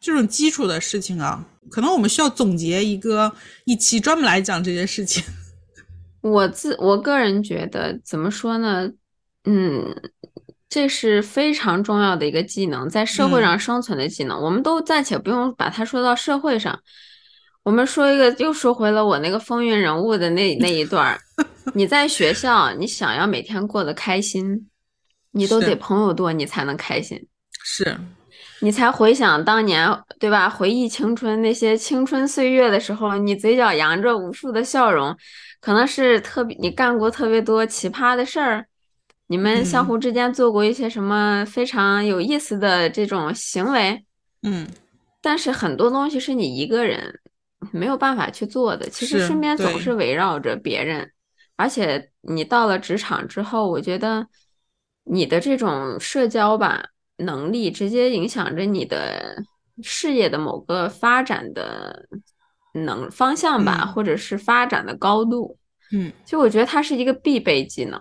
[0.00, 3.32] 这种基础的事情啊，可能我们需要总结一个
[3.64, 5.22] 一期专门来讲这件事情。
[6.20, 8.90] 我自我个人觉得怎么说呢？
[9.44, 9.94] 嗯，
[10.68, 14.42] 这是非常重要的一个技能，在社会上生存的技能。
[14.42, 16.80] 我们都暂且不用把它说到社会上，
[17.62, 21.20] 我们说一个，又说回了我那个风云人物的那那一段儿。
[21.74, 24.68] 你在学校，你想要每天过得开心，
[25.30, 27.28] 你都得朋友多，你才能开心。
[27.62, 27.96] 是，
[28.60, 29.86] 你才回想当年，
[30.18, 30.48] 对吧？
[30.48, 35.16] 回忆青春那些青春岁月的时候，你嘴角扬着无数的笑容，
[35.60, 38.66] 可能是特别你干过特别多奇葩的事儿，
[39.26, 44.04] 你们相互之间做过一些什么非常有意思的这种行为。
[44.42, 44.66] 嗯，
[45.20, 47.20] 但是很多东西是你一个人
[47.72, 51.10] 没有办法去做的，其实身边总是围绕着别人。
[51.56, 54.26] 而且你到了职场之后，我觉得
[55.04, 56.84] 你的这种社交吧
[57.18, 59.42] 能力，直接影响着你的
[59.82, 62.08] 事业的某个发展的
[62.72, 65.56] 能方向吧，或者是发展的高度。
[65.92, 68.00] 嗯，就我觉得它是一个必备技能。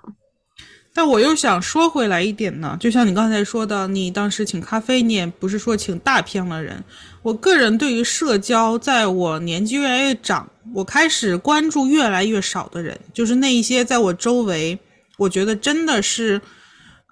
[0.93, 6.81] 但我又想说回来一点呢，就像你刚才说的，你当时请咖啡，你也不是说请大片的人。
[7.21, 14.79] 我个人对于社交，在我年纪越来越长，我开始关注越来越少的人，就是那一些在我周围，
[15.17, 16.41] 我觉得真的是，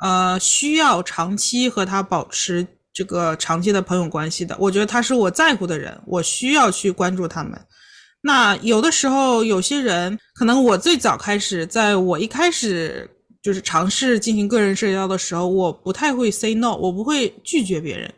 [0.03, 4.55] 呃，需要长期和他保持这个长期的朋友关系的。
[4.59, 7.59] 我觉得他是我在乎的人，我需要去关注他们。
[8.21, 13.09] 那有的时候，有些人可能我最早开始，在我一开始。
[13.43, 18.09] 就是尝试进行个人社交的时候，我不太会 say no，我不会拒绝别人。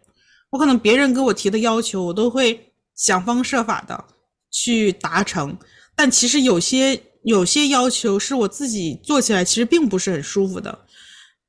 [0.52, 4.06] 我可能别人给我提的要求，我都会想方设法的
[4.52, 5.58] 去达成。
[5.96, 10.78] 但其实有些有些要求是我自己做起来其实并不是很舒服的。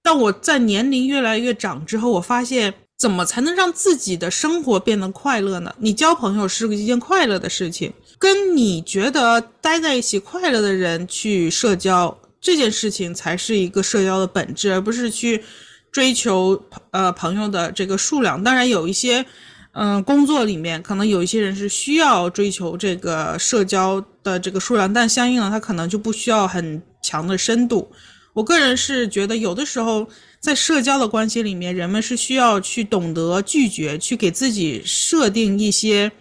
[0.07, 5.75] 但我在年龄越来越长之后，我发现怎么才能让自己的生活变得快乐呢？
[5.81, 12.16] 你交朋友是一件快乐的事情，跟你觉得待在一起快乐的人去社交。
[12.40, 15.42] 这件事情才是一个社交的本质，而不是去
[15.90, 18.40] 追求呃朋友的这个数量。
[18.45, 19.27] 当然，有一些
[19.73, 27.90] 嗯工作里面可能有一些人是需要追求这个社交的这个数量，但相应的他可能就不需要很强的深度。
[28.37, 30.07] 我个人是觉得，有的时候
[30.40, 36.12] 在社交的关系里面，人们是需要去懂得拒绝，去给自己设定一些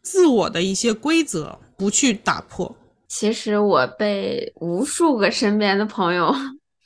[0.00, 2.74] 自我的一些规则，不去打破。
[3.08, 6.34] 其实我被无数个身边的朋友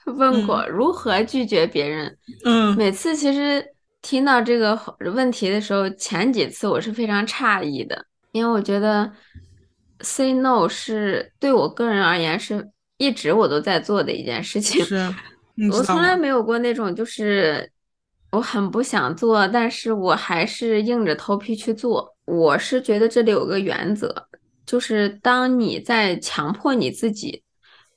[0.16, 2.18] 问过如何拒绝别人。
[2.44, 3.64] 嗯，每次其实
[4.02, 4.76] 听到这个
[5.14, 9.08] 问题的时候，前几次我是非常诧异的，因为我觉得
[10.00, 14.84] say no 是对我个人而言是一直我都在做的一件事情。
[14.84, 15.14] 是，
[15.72, 17.70] 我从来没有过那种就是
[18.32, 22.14] 我很不想做，但是我还是硬着头皮去做。
[22.24, 24.28] 我是觉得这里有个原则。
[24.66, 27.42] 就是当你在强迫你自己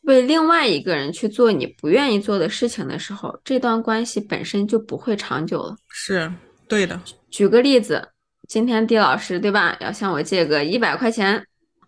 [0.01, 5.75] 为另外一个人去做你不愿意做的事情的时候，这段关系本身就不会长久了。
[5.87, 6.29] 是
[6.67, 6.99] 对的。
[7.29, 8.09] 举个例子，
[8.49, 11.41] 今天地老师对吧，要向我借个一百块钱，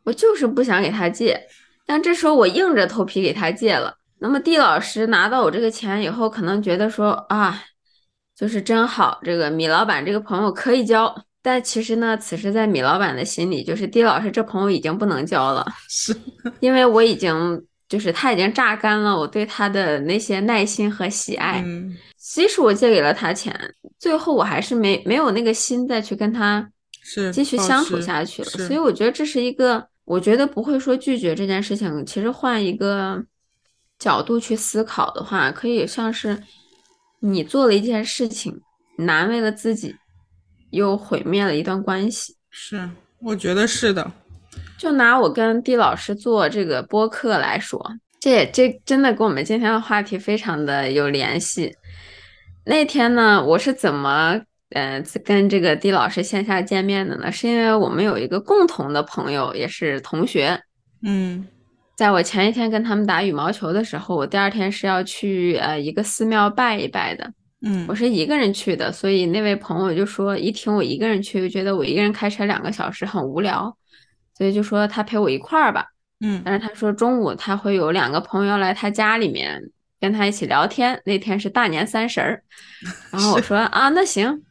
[0.05, 1.37] 我就是不想给他借，
[1.89, 3.91] 但这时候我硬着头皮给他借了。
[4.19, 7.63] 那么地老师拿到我这个钱以后，可能觉得说啊，
[8.37, 11.11] 就是真好，这个米老板这个朋友可以交。
[11.41, 16.15] 但其实呢，此时在米老板的心里，就是狄老师这朋友已经不能交了， 是
[16.59, 21.65] 因为我已经就是他已经榨干了我对他的那些耐心和喜爱。
[22.19, 23.51] 即使我借给了他钱，
[23.97, 26.69] 最后我还是没没有那个心再去跟他
[27.01, 28.49] 是继续相处下去了。
[28.49, 32.03] 所以我觉得这是一个，我觉得不会说拒绝这件事情。
[32.03, 33.23] 其实换一个
[33.99, 36.41] 角度去思考的话，可以像是
[37.19, 38.59] 你做了一件事情，
[38.97, 39.95] 难为了自己，
[40.71, 42.35] 又毁灭了一段关系。
[42.49, 42.89] 是，
[43.21, 44.11] 我觉得是的。
[44.79, 47.79] 就拿我跟地老师做这个播客来说，
[48.19, 51.71] 这也这真的跟我们今天的话题非常的有联系。
[52.65, 54.41] 那天呢，我是怎么
[54.71, 57.31] 呃跟这个狄老师线下见面的呢？
[57.31, 60.61] 是因为我们有一个共同的朋友，也是同学。
[61.03, 61.47] 嗯，
[61.95, 67.31] 在我前一天跟他们打羽毛球的时候，我第二天是要去呃一个寺庙拜一拜的。
[67.61, 73.75] 嗯，我是一个人去的，所以那位朋友就说，一听我一个人去，就觉得我一个人开车两个小时很无聊。
[74.37, 75.85] 所以就说他陪我一块儿吧，
[76.21, 79.61] 嗯，但是他说中午他会有两个朋友来他家里面
[79.99, 81.01] 跟他一起聊天。
[81.03, 82.41] 那天是大年三十儿，
[83.11, 84.41] 然后我说啊，那行，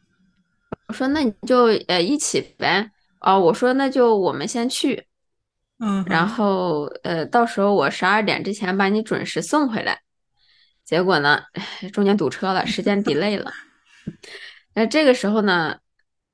[0.89, 2.91] 我说那你就呃一起呗。
[3.21, 5.05] 哦，我说那就我们先去，
[5.79, 9.99] 嗯，然后呃到时候我十二点之前把你准时送回来。
[10.83, 11.39] 结果呢，
[11.93, 13.51] 中间堵车了，时间 delay 了。
[14.73, 15.77] 那这个时候呢？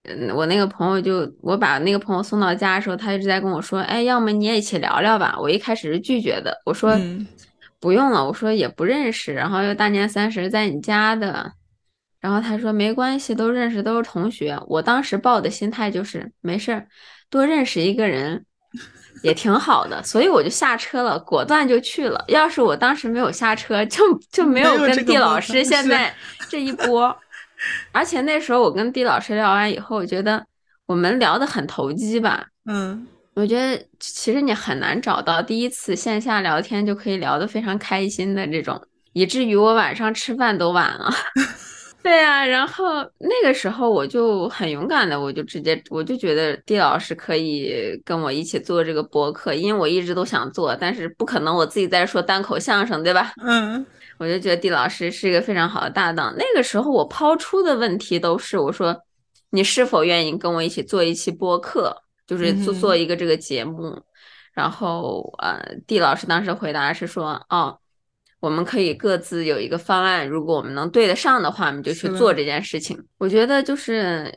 [0.08, 5.36] 嗯，我那个朋友就我把那个朋友送到家的时候，他一直在跟我说，哎，要么你也一起聊聊吧。
[5.40, 6.96] 我一开始是拒绝的，我说
[7.80, 11.52] 不用了，我说也不认识，然后又大年三十在你家的，
[12.26, 14.60] 然后他说没关系，都认识，都是同学。
[14.66, 16.88] 我当时抱的心态就是没事儿，
[17.30, 18.44] 多认识一个人
[19.22, 22.26] 也挺好的，所以我就下车了，果断就去了。
[22.30, 24.02] 要是我当时没有下车，就
[24.32, 26.12] 就没有跟地老师现在
[26.50, 27.16] 这一波。
[27.94, 30.44] 而且那时候我跟地老师聊完以后，我觉得
[30.88, 32.44] 我们聊得很投机吧。
[32.68, 33.06] 嗯，
[33.36, 38.82] 我觉得其实你很难找到第一次线下聊天就可以聊得非常开心的这种，
[39.14, 41.14] 以至于我晚上吃饭都晚了。
[42.06, 53.34] 对啊，然后那个时候我就很勇敢的，我就直接我就觉得地老师可以跟我一起做这个播客，因为我一直都想做，但是不可能我自己在说单口相声，对吧？
[53.44, 53.84] 嗯。
[54.20, 56.34] 我就觉得地老师是一个非常好的搭档。
[56.38, 58.96] 那个时候我抛出的问题都是，我说
[59.50, 64.00] 你是否愿意跟我一起做一期播客，就是做做一个这个节目。
[64.54, 67.78] 然后呃，地老师当时回答是说，哦，
[68.46, 72.96] 我们可以各自有一个方案，如果我们能对得上的话，我们就去做这件事情。
[73.18, 74.32] 我觉得就是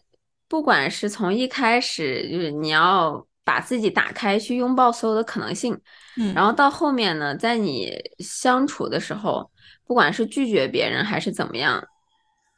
[0.48, 5.78] 不管是从一开始，就是你要把自己打开，去拥抱所有的可能性，
[6.16, 9.50] 嗯，然后到后面呢，在你相处的时候。
[9.88, 11.82] 不管是拒绝别人还是怎么样，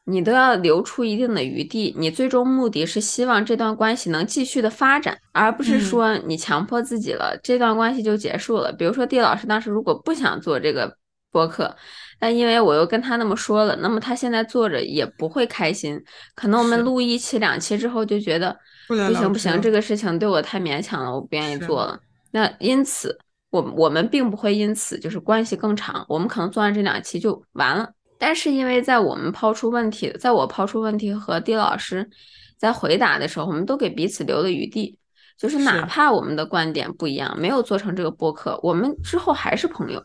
[0.03, 1.95] 你都要留出一定的余地。
[1.97, 8.73] 你最终目的是希望这段关系能继续的发展，而不是说你强迫自己了，这段关系就结束了。
[8.73, 10.93] 比如说，地老师当时如果不想做这个
[11.31, 11.75] 播客，
[12.19, 16.03] 但因为我又跟他那么说了，那么他现在做着也不会开心。
[16.35, 18.57] 可能我们录一期两期之后就觉得
[18.87, 21.99] 不行不行，这个事情对我太勉强了，我不愿意做了。
[22.33, 23.19] 那因此。
[23.53, 27.91] 我我们并不会因此就是关系更长，我们可能做完这两期就完了。
[28.17, 32.09] 但是因为在我们抛出问题，在我抛出问题和丁老师
[32.57, 34.97] 在回答的时候，我们都给彼此留了余地，
[35.37, 40.01] 就是哪怕我们的观点不一样，没有做成这个播客，我们之后还是朋友。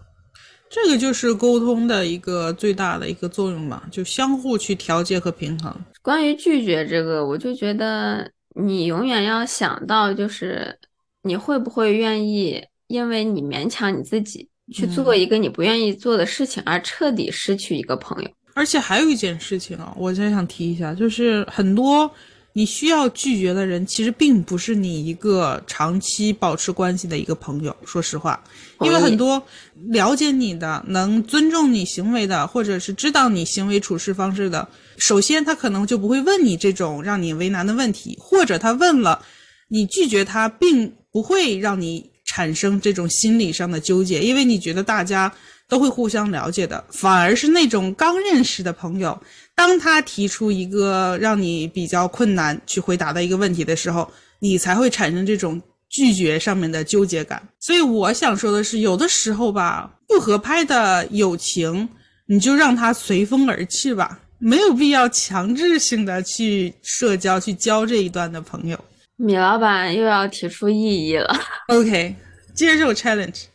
[0.75, 5.73] 这个就是沟通的一个最大的一个作用吧，就相互去调节和平衡。
[6.01, 10.77] 关于拒绝这个，我就觉得你永远要想到，就是
[11.21, 12.61] 你会不会愿意。
[12.87, 18.29] 因为你勉强你自己去做一个你不愿意做的事情，而彻底失去一个朋友。
[18.53, 22.09] 而且还有一件事情啊，我再想提一下，就是很多
[22.57, 27.75] 你需要拒绝的人，其实并不是你一个长期保持关系的一个朋友。
[27.85, 28.41] 说实话，
[28.79, 29.43] 因为很多
[29.89, 34.65] 了解你的、能尊重你行为的，或者是知道你行为处事方式的，
[34.97, 39.21] 首先他可能就不会问你这种让你为难的问题，或者他问了，
[39.67, 42.09] 你拒绝他，并不会让你。
[42.27, 45.31] 产生这种心理上的纠结，因为你觉得大家
[45.67, 49.19] 都会互相了解的，反而是那种刚认识的朋友，
[49.55, 54.09] 当他提出一个让你比较困难去回答的一个问题的时候，
[54.39, 57.41] 你才会产生这种拒绝上面的纠结感。
[57.59, 61.89] 所以我想说的是，有的时候吧，不合拍的友情，
[62.27, 68.77] 你就让它随风而去吧，没有必要强制性的去社交、去交这一段的朋友。
[69.17, 71.33] 米老板又要提出异议了。
[71.69, 72.13] OK，
[72.53, 73.45] 接受 challenge。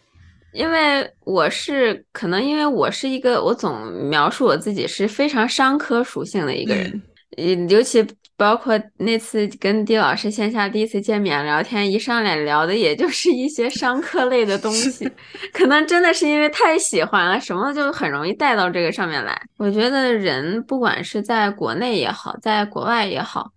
[0.52, 7.02] 因为我是可能，因为我是一个，我总描述我自己是非常商科属性的一个人。
[7.36, 8.04] 嗯，尤其
[8.36, 15.08] 包括那次跟丁老师线下第一次见面聊天，一上来聊的也就是一些商科类的东西。
[15.54, 19.40] 可能真的是因为太喜欢了，什么就很容易带到这个上面来。
[19.58, 23.52] 我觉得人不管是在国内也好，在国外也好，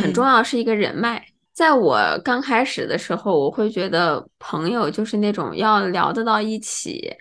[0.00, 1.22] 很重要是一个人脉。
[1.58, 7.12] 在我刚开始的时候，我会觉得朋友就是那种要聊得到一起，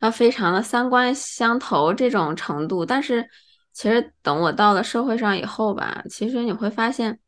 [0.00, 2.84] 要非常的三观相投这种程度。
[2.84, 3.26] 但是
[3.72, 7.18] 其实等我到了社会上以后吧，其实你会发现，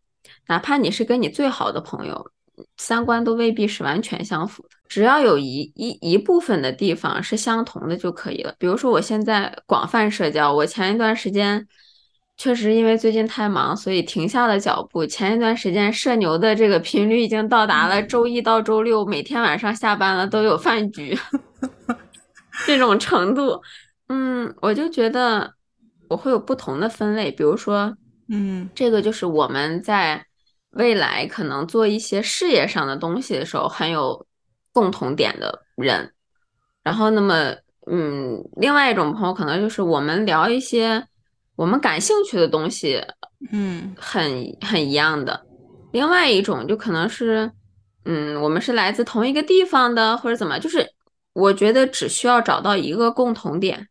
[0.48, 2.30] 哪怕你是跟你最好的朋友，
[2.76, 4.68] 三观都未必是完全相符的。
[4.86, 8.54] 只要有一一一部分的地方是相同的就可以了。
[8.58, 11.66] 比如说，我现在广泛社交，我前一段时间
[12.40, 15.04] 确实因为最近太忙，所以停下了脚步。
[15.04, 21.14] 前一段时间社牛的这个频率已经到达了周一到周六每天晚上下班了都有饭局
[22.64, 23.60] 这种程度。
[24.08, 25.52] 嗯，我就觉得
[26.08, 27.94] 我会有不同的分类，比如说，
[28.30, 30.24] 嗯这个就是我们在
[30.70, 34.26] 未来可能做一些事业上的东西的时候很有
[34.72, 36.10] 共同点的人。
[36.82, 37.54] 然后，那么，
[37.92, 41.06] 嗯，另外一种朋友可能就是我们聊一些
[41.60, 43.04] 我们感兴趣的东西，
[43.52, 45.44] 嗯很很一样的。
[45.92, 47.52] 另外一种就可能是，
[48.06, 50.88] 嗯，我们是来自同一个地方的，或者怎么，就是
[51.34, 53.88] 我觉得只需要找到一个共同点。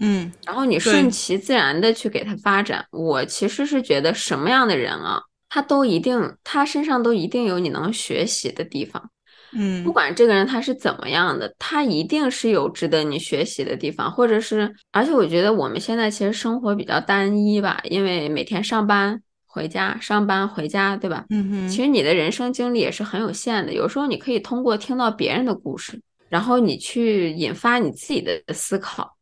[0.00, 2.86] 嗯然后你顺其自然的去给他发展。
[2.92, 9.10] 我其实是觉得什么样的人啊，他都一定，他身上都一定有你能学习的地方。
[9.52, 21.24] 不嗯管这个人他是怎么样的，他一定是有值得你学习的地方，或者是，而且我觉得我们现在其实生活比较单一吧，因为每天上班回家，上班回家，对吧？
[21.30, 29.16] 嗯哼，其实你的人生经历也是很有限的，有时候你可以通过听到别人的故事，然后你去引发你自己的思考。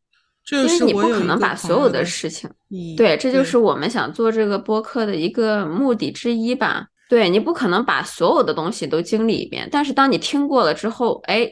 [0.45, 2.49] 这因为你不可能把所有的事情，
[2.97, 6.87] 对，这就是我们想做这个播客的一个目的之一吧。
[7.09, 11.51] 对你不可能把所有的东西都经历一遍，但是当你听过了之后，哎，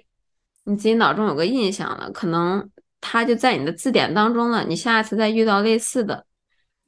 [0.66, 2.70] 你自己脑中有个印象了，可能
[3.02, 4.64] 它就在你的字典当中了。
[4.64, 6.26] 你下次再遇到类似的，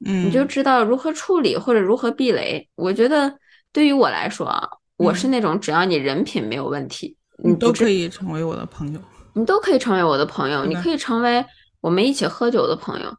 [0.05, 2.70] 嗯，你就知道如何处理或者如何避雷。
[2.76, 3.36] 我觉得
[3.74, 9.01] 对于我来说啊，我是嗯那种只要你人品没有问题，你都可以成为我的朋友。
[9.34, 11.43] 你都可以成为我的朋友，你可以成为
[11.82, 13.15] 我们一起喝酒的朋友，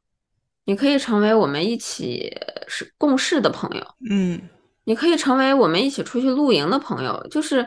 [0.64, 2.30] 你可以成为我们一起
[2.68, 4.40] 是共事的朋友，嗯
[4.90, 7.64] 你可以成为我们一起出去露营的朋友，就是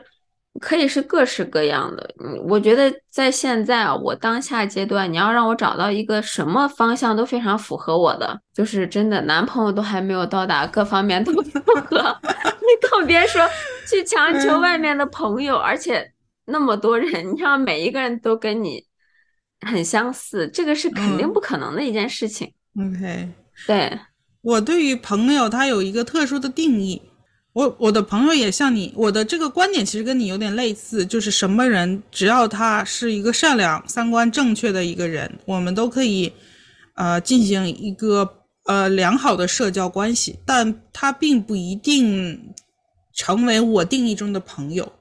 [0.60, 2.14] 可以是各式各样的。
[2.22, 12.20] 嗯，我觉得在现在啊，我当下阶段，你要让我找到一个什么方向都非常符合我的，就是真的男朋友都还没有到达，各方面都不合，
[12.60, 13.42] 你更别说
[13.90, 16.12] 去强求外面的朋友，而且
[16.48, 18.84] 那么多人，你让每一个人都跟你
[19.66, 22.54] 很相似，这个是肯定嗯不可能的一件事情。
[22.78, 23.30] ，OK。
[23.66, 23.98] 对，
[24.42, 27.02] 我对于朋友他有一个特殊的定义，
[27.54, 36.34] 我我的朋友也像你，我的这个观点其实跟你有点类似，就是什么人只要他是一个善良、三观正确的一个人，我们都可以
[36.96, 38.28] 呃进行一个
[38.66, 42.54] 呃良好的社交关系，但他并不一定
[43.14, 44.92] 成为我定义中的朋友。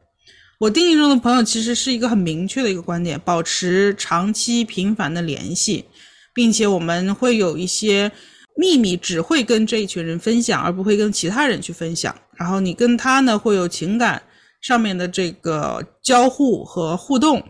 [0.58, 5.86] 我定义中的朋友其实是一个很明确的一个观点，保持长期频繁的联系，
[6.34, 8.12] 并且我们会有一些
[8.56, 12.14] 秘密只会跟这一群人分享，而不会跟其他人去分享。
[12.42, 14.20] 然后你跟他呢会有情感
[14.60, 17.40] 上面的这个交互和互动，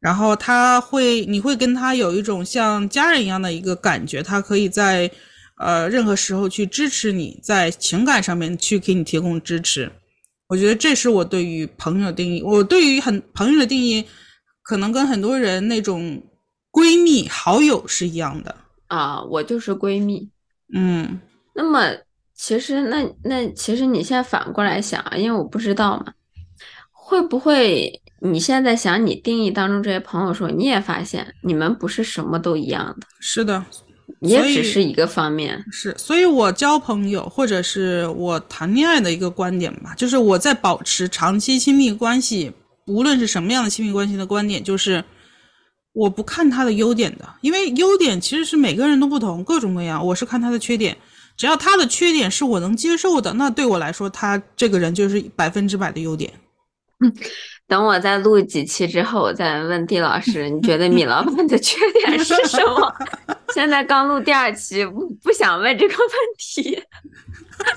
[0.00, 5.10] 然后他会你会跟他有一种像家人一样的一个感觉，他可以在
[5.58, 9.92] 呃任何时候去支持你，在情感上面去给你提供支持。
[10.48, 12.42] 我觉得这是我对于朋友定义。
[12.42, 14.06] 我对于很朋友的定义，
[14.62, 16.22] 可能跟很多人那种
[16.72, 18.56] 闺蜜、好友是一样的。
[18.86, 20.30] 啊，我就是闺蜜。
[20.74, 21.20] 嗯
[21.54, 21.78] 那么
[22.36, 26.12] 其实那那其实你现在反过来想啊，因为我不知道嘛，
[26.90, 33.64] 会不会你现在想你定义当中这些朋友的时候，你也发现你们不是什么都一样的，是的，
[34.20, 35.64] 也只是一个方面。
[35.70, 42.52] 是，所以我交朋友或者是我谈恋爱的一个观点吧，就是我在保持长期亲密关系，
[42.86, 45.04] 无论是什么样的亲密关系的观点，就是
[45.92, 50.96] 我不看他的优点的，因为优点其实是每个人都不同，各种各样，我是看他的缺点。
[51.36, 56.32] 只要他的缺点是我能接受的，那对我来说，他这个人就是百分之百的优点。
[57.66, 62.94] 等我再录几期之后，我再问地老师，你觉得米老板的缺点是什么？
[63.54, 66.08] 现在刚录第二期，不不想问这个问
[66.38, 66.82] 题。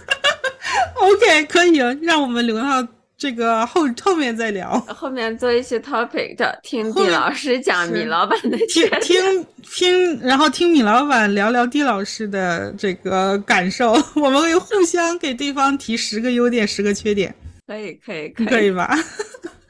[0.95, 2.87] OK，可以，让我们留到
[3.17, 4.79] 这个后后面再聊。
[4.87, 8.87] 后面做一些 topic 叫听后面地老师讲米老板的听。
[9.01, 17.33] 听听，然后听米老板聊聊 D 老师的这个感受， 我们会互相给对方提十个优点，十个缺点，
[17.65, 18.95] 可以可以可以可以吧？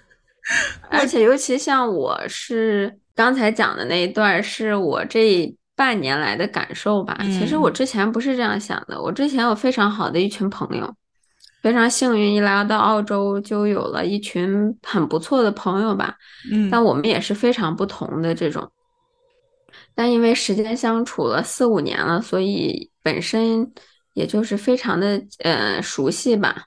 [0.92, 7.18] 而且尤其像我是刚才讲的那一段，是我这半年来的感受吧。
[7.24, 10.94] 其实嗯我之前不是这样想的，我之前有非常好的一群朋友，
[11.68, 16.16] 非常幸运，一来到澳洲就有了一群很不错的朋友吧。
[16.52, 18.72] 嗯但我们也是非常不同的这种。
[19.94, 23.72] 但因为时间相处了四五年了，所以本身
[24.14, 26.64] 也就是非常的呃熟悉吧。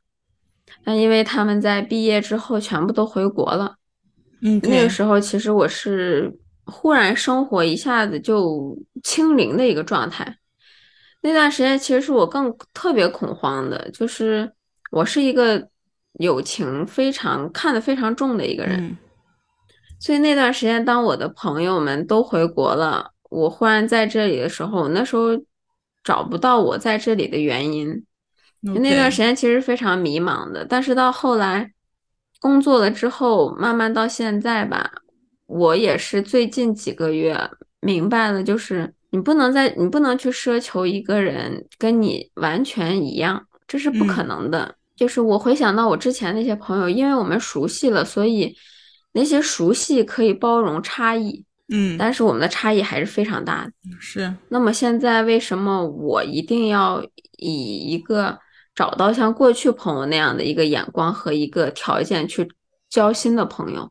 [0.84, 3.76] 但因为他们在毕业之后全部都回国了，
[4.42, 6.30] 嗯，那个时候其实我是
[6.66, 10.36] 忽然生活一下子就清零的一个状态。
[11.22, 14.50] 那段时间其实是我更特别恐慌的，就是
[14.90, 15.68] 我是一个
[16.14, 18.96] 友情非常看得非常重的一个人，
[19.98, 25.28] 所以那段时间当我的朋友们都回国了，我忽然在这里的时候，那时候
[26.02, 28.04] 找不到我在这里的原因。
[28.62, 31.72] 那段时间其实非常迷茫的，但是到后来
[32.40, 34.90] 工作了之后，慢慢到现在吧，
[35.46, 37.38] 我也是最近几个月
[37.80, 44.74] 明白了，就是你不能在你不能去奢求一个人跟你完全一样，这是不可能的。
[45.00, 48.54] 就是我回想到我之前那些朋友，因为我们熟悉了，所以
[49.12, 53.72] 那些熟悉可以包容差异，嗯，但是我们的差异还是非常大的。
[53.98, 54.30] 是。
[54.50, 57.02] 那么现在为什么我一定要
[57.38, 58.38] 以一个
[58.74, 62.46] 找到像过去朋友那样的一个眼光和一个条件去
[62.90, 63.90] 交心的朋友，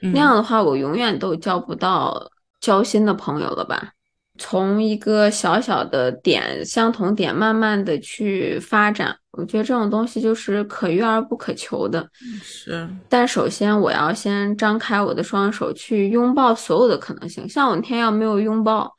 [0.00, 3.92] 那样的话，我永远都交不到交心的朋友了吧？
[4.38, 12.08] 从一个小小的点、相同点，慢慢的去发展，我觉得这种东西就是可遇而不可求的。
[12.42, 17.48] 是，但首先我要先张开我的双手去拥抱所有的可能性。
[17.48, 18.90] 像我那天要没有拥抱。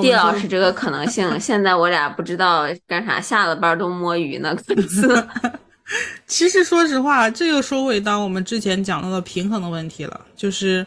[0.00, 4.56] 地老师这个可能性，现在我俩不知道干啥，下了班都摸鱼呢。
[6.26, 10.86] 其实说实话，这又说回到我们之前讲到的平衡的问题了，就是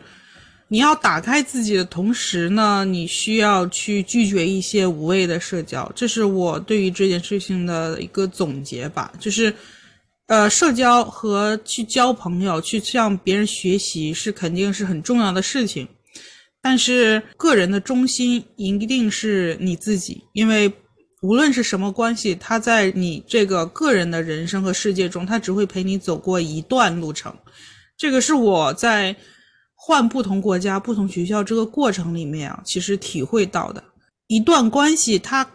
[0.68, 5.92] 你要打开自己的同时呢，你需要去拒绝一些无谓的社交。
[5.96, 9.14] 这是我对于这件事情的一个总结吧。
[9.20, 9.54] 就是，
[10.26, 15.88] 呃，社交和去交朋友、去向别人学习是肯定是很重要的事情。
[16.62, 20.72] 但是个人的中心一定是你自己，因为
[21.22, 27.32] 无论是什么关系，他在你这个个人的人生和世界中，他只会陪你走过一段路程。
[27.96, 29.16] 这个是我在
[29.88, 33.84] 换不同国家、不同学校这个过程里面啊，其实体会到的。
[34.26, 35.48] 一段关系，它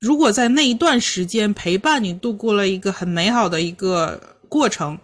[0.00, 4.98] 如果在那一段时间陪伴你度过了一个很美好的一个过程，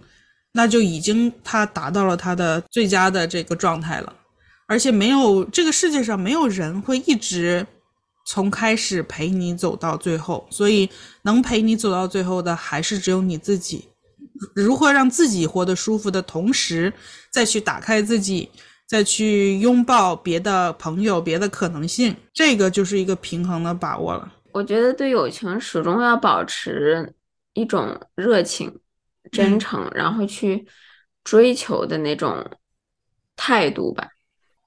[0.53, 4.13] 那就已经他达到了他的最佳的这个状态了。
[4.67, 7.67] 而且没有这个世界上没有人会一直
[8.27, 10.87] 从开始陪你走到最后，所以
[11.23, 13.89] 能陪你走到最后的还是只有你自己。
[14.55, 16.93] 如何让自己活得舒服的同时，
[17.31, 18.51] 再去打开自己，
[18.87, 24.33] 再去拥抱别的朋友、别的可能性，这个就是一个平衡的把握了。
[24.53, 27.15] 我觉得对友情始终要保持
[27.55, 28.81] 一种热情、
[29.31, 30.67] 真诚，然后去
[31.23, 32.45] 追求的那种
[33.37, 34.09] 态度吧。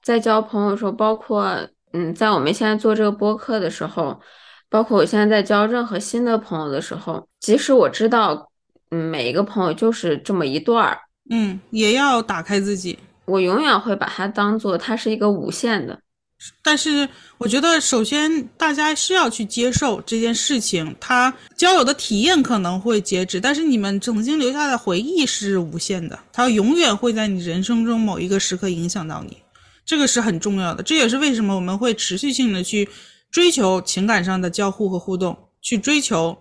[0.02, 4.20] 在交朋友的时候，包括嗯，在我们现在做这个播客的时候，
[4.68, 8.50] 包括我现在在交任何新的朋友的时候，即使我知道，
[8.94, 10.98] 嗯，每一个朋友就是这么一段儿，
[11.30, 12.96] 嗯，也要打开自己。
[13.24, 15.98] 我永远会把它当做它是一个无限的。
[16.62, 29.38] 但是我觉得，首先大家是要去接受这件事情，它交友的体验可能会截止，但是你们曾经留下的回忆是无限的，它永远会在你人生中某一个时刻影响到你。
[29.86, 32.88] 这个是很重要的，这也是为什么我们会持续性的去
[33.30, 36.36] 追求情感上的交互和互动，去追求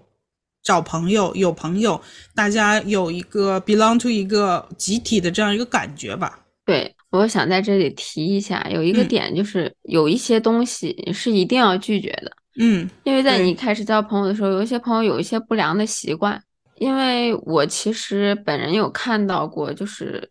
[0.64, 2.02] 找朋友、有朋友，
[2.34, 6.40] 大家有一个 belong to 一个集体的这样一个感觉吧。
[6.66, 12.32] 对，我想在这里提一下，有一个点就是有一些东西是一定要拒绝的。
[12.60, 16.42] 嗯，因为在你开始交朋友的时候，有一些朋友有一些不良的习惯，
[16.78, 20.30] 因为我其实本人有看到过，就是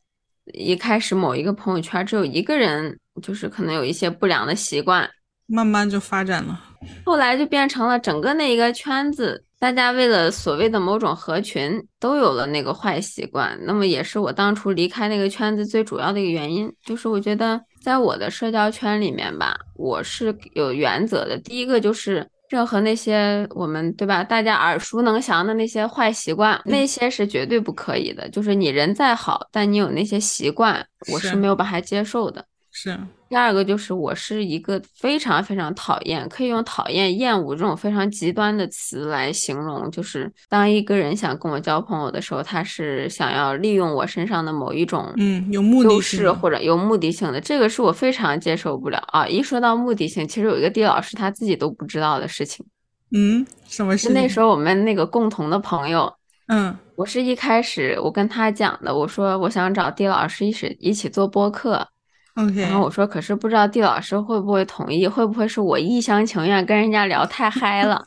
[0.54, 2.98] 一开始某一个朋友圈只有一个人。
[3.22, 5.06] 就是可能有一些不良的习惯，
[5.46, 6.58] 慢慢就发展了，
[7.04, 13.56] 后来就变成了整个那一个圈子，大家为了所谓的某种合群，都有了那个坏习惯。
[13.62, 21.38] 那么也是我当初离开那个圈子最主要的一个原因，就是我觉得在我的社交圈里面吧，我是有原则的。
[21.38, 28.28] 第一个就是任何那些我们对吧，大家耳熟能详的那些坏习惯，那些是绝对不可以的。
[28.30, 32.44] 就是你人再好，但你有那些习惯，我是没有办法接受的。
[32.72, 32.98] 是
[33.32, 39.90] 第二个，就是我是一个非常非常讨厌，可以用讨厌、厌恶这种非常极端的词来形容。
[39.90, 49.26] 就是当一个人想跟我交朋友的时候，他是想要利用我身上的某一种嗯有目的性或者有目的性的，这个是我非常接受不了啊！
[49.26, 52.66] 一说到目的性，其实有一个地老师他自己都不知道的事情。
[53.12, 54.12] 嗯，什么事？
[54.12, 56.12] 那时候我们那个共同的朋友，
[56.48, 61.88] 嗯，我是一开始我跟他讲的，我说我想找地老师一起一起做播客。
[62.34, 68.02] OK，然后我说，可是不知道地老师会不会同意，会不会是我一厢情愿跟人家聊太嗨了？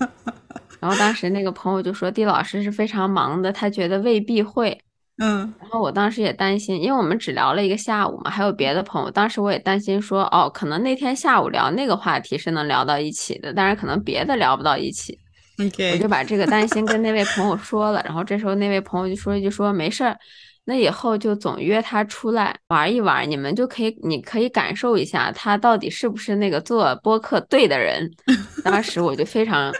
[0.80, 4.78] 然后当时那个朋友就说，地老师是非常忙的，他觉得未必会。
[5.18, 9.10] 嗯然后我当时也担心，因为我们只聊了一个下午嘛，还有别的朋友。
[9.10, 15.18] 当时我也担心说，哦，可能那天下午聊那个话题是能聊到一起的，但是可能别的聊不到一起。
[15.58, 20.18] 我，OK，就把这个担心跟那位朋友说了，然后这时候那位朋友就说一句说没事儿，
[20.66, 28.12] 那以后就总约他出来玩一玩，你们就可以，你可以感受一下他到底是不是那个做播客对的人。
[28.66, 29.72] 当时我就非常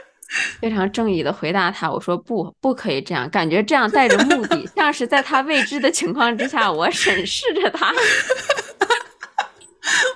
[0.60, 7.92] 非常正义的回答他，我说不，不可以这样，感觉这样带着目的，像是在他未知的情况之下，我审视着他。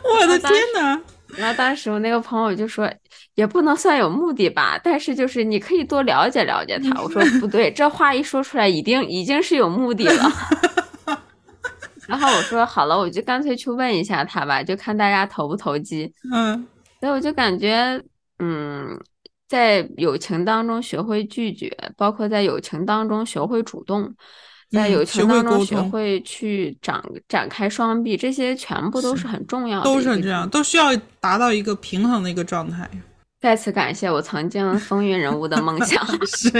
[0.03, 1.01] 我的天呐，
[1.37, 2.91] 然后当时我那个朋友就说，
[3.35, 7.01] 也不能算有目的吧，但是就是你可以多了解了解他。
[7.01, 10.31] 我说不对，这话一说出来，一定已经是有目的了。
[12.09, 16.13] 然后我说好了，我就干脆去问一下他吧，就看大家投不投机。
[16.33, 16.67] 嗯
[17.01, 18.03] 所以我就感觉，
[18.41, 19.01] 嗯，
[19.49, 24.15] 在友情当中学会拒绝，包括在友情当中学会主动，
[24.71, 30.49] 在嗯友情当中学会去展展开双臂，这些全部都是很重要的，都是这样，。
[30.49, 32.89] 都需要达到一个平衡的一个状态。
[33.41, 36.07] 再次感谢我曾经 风云人物的梦想
[36.37, 36.51] 是，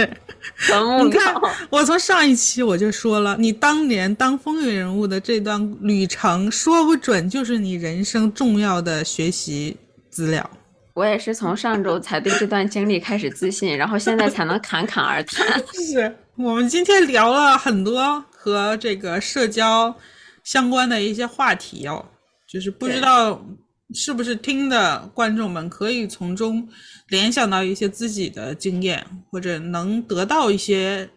[1.03, 1.49] 你看标。
[1.69, 9.77] 我从上一期我就说了，你当年当风云人物的这段旅程，说不准就是你人生重要的学习
[10.09, 10.49] 资料。
[10.95, 15.47] 我也是从上周才对这段经历开始自信，然后现在才能侃侃而谈。
[15.71, 16.13] 是
[16.43, 19.95] 我们今天聊了很多和这个社交
[20.43, 22.03] 相关的一些话题哦，
[22.47, 23.45] 就是不知道
[23.93, 26.67] 是不是听的观众们可以从中
[27.09, 31.07] 联想到一些自己的经验，或者能得到一些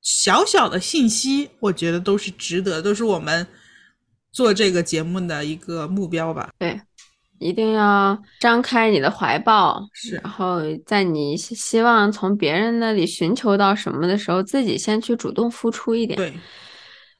[0.00, 3.46] 小小的信息，我觉得都是值得，都是我们
[4.32, 6.50] 做这个节目的一个目标吧。
[6.58, 6.80] 对，
[7.38, 16.16] 一定要张开你的怀抱，是然后在你希希望从别人那里寻求到什么的时候，自己先去主动付出一点。
[16.16, 16.32] 对，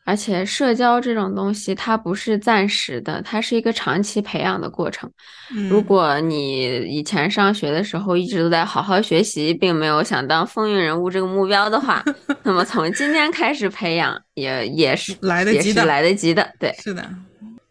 [0.04, 5.10] 而且社交这种东西，它不是暂时的，它是一个长期培养的过程。
[5.54, 12.04] 嗯，如果你以前上学的时候一直都在好好学习，并没有想当风云人物这个目标的话，
[12.44, 16.48] 那么从今天开始培养也也是也是来得及的来得及的。
[16.58, 17.08] 对，是的，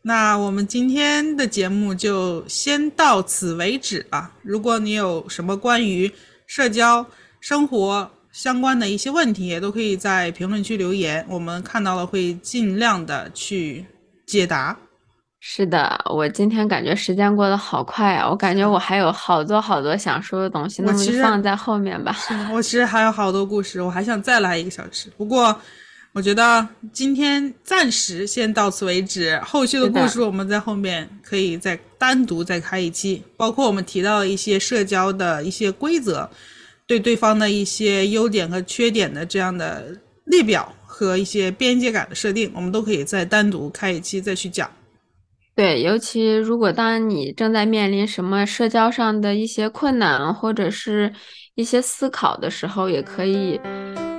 [0.07, 4.31] 那我们今天的节目就先到此为止了。
[4.43, 6.11] 如果你有什么关于
[6.45, 7.03] 社交、
[7.39, 13.83] 生活相关的一些问题，也都可以在评论区留言，我们看到了会尽量的去
[14.27, 14.77] 解答。
[15.39, 18.29] 是的，我今天感觉时间过得好快啊！
[18.29, 22.15] 我感觉我还有好多好多想说的东西，那就放在后面吧。
[22.53, 25.09] 我其实还有好多故事，我还想再来一个小时。
[25.17, 25.59] 不过，
[26.15, 36.29] 我觉得今天暂时先到此为止，后续的故事我们在后面可以再单独再开一期，包括我们提到的一些社交的一些规则，
[36.87, 39.93] 对对方的一些优点和缺点的这样的
[40.23, 44.71] 列表和一些边界感的设定，我们都可以再单独开一期再去讲。
[45.53, 51.11] 对，尤其如果当你正在面临什么社交上的一些困难或者是
[51.55, 53.59] 一些思考的时候，也可以，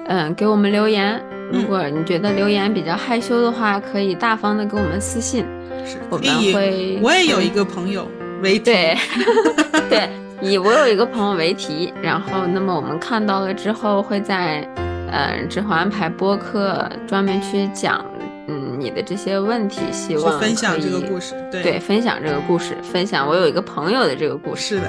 [0.09, 1.21] 嗯，给我们留言。
[1.53, 5.45] 如嗯果你觉得留言比较害羞的话，可以大方的给我们私信。
[5.85, 8.09] 是，我们会我也有一个朋友
[8.43, 8.97] 为题对，
[9.89, 10.09] 对，
[10.41, 14.69] 以我有一个朋友为题，然后那么我们看到了之后，会在
[15.13, 18.05] 嗯之后安排播客专门去讲
[18.49, 21.35] 嗯你的这些问题，希望分享这个故事。
[21.53, 24.77] 对，对，分享这个故事，分享我有一个朋友的这个故事。
[24.77, 24.89] 是的。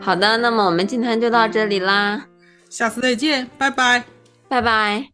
[0.00, 2.24] 好的，那么我们今天就到这里啦，
[2.72, 4.02] 下次再见，拜拜。
[4.48, 5.11] 拜拜。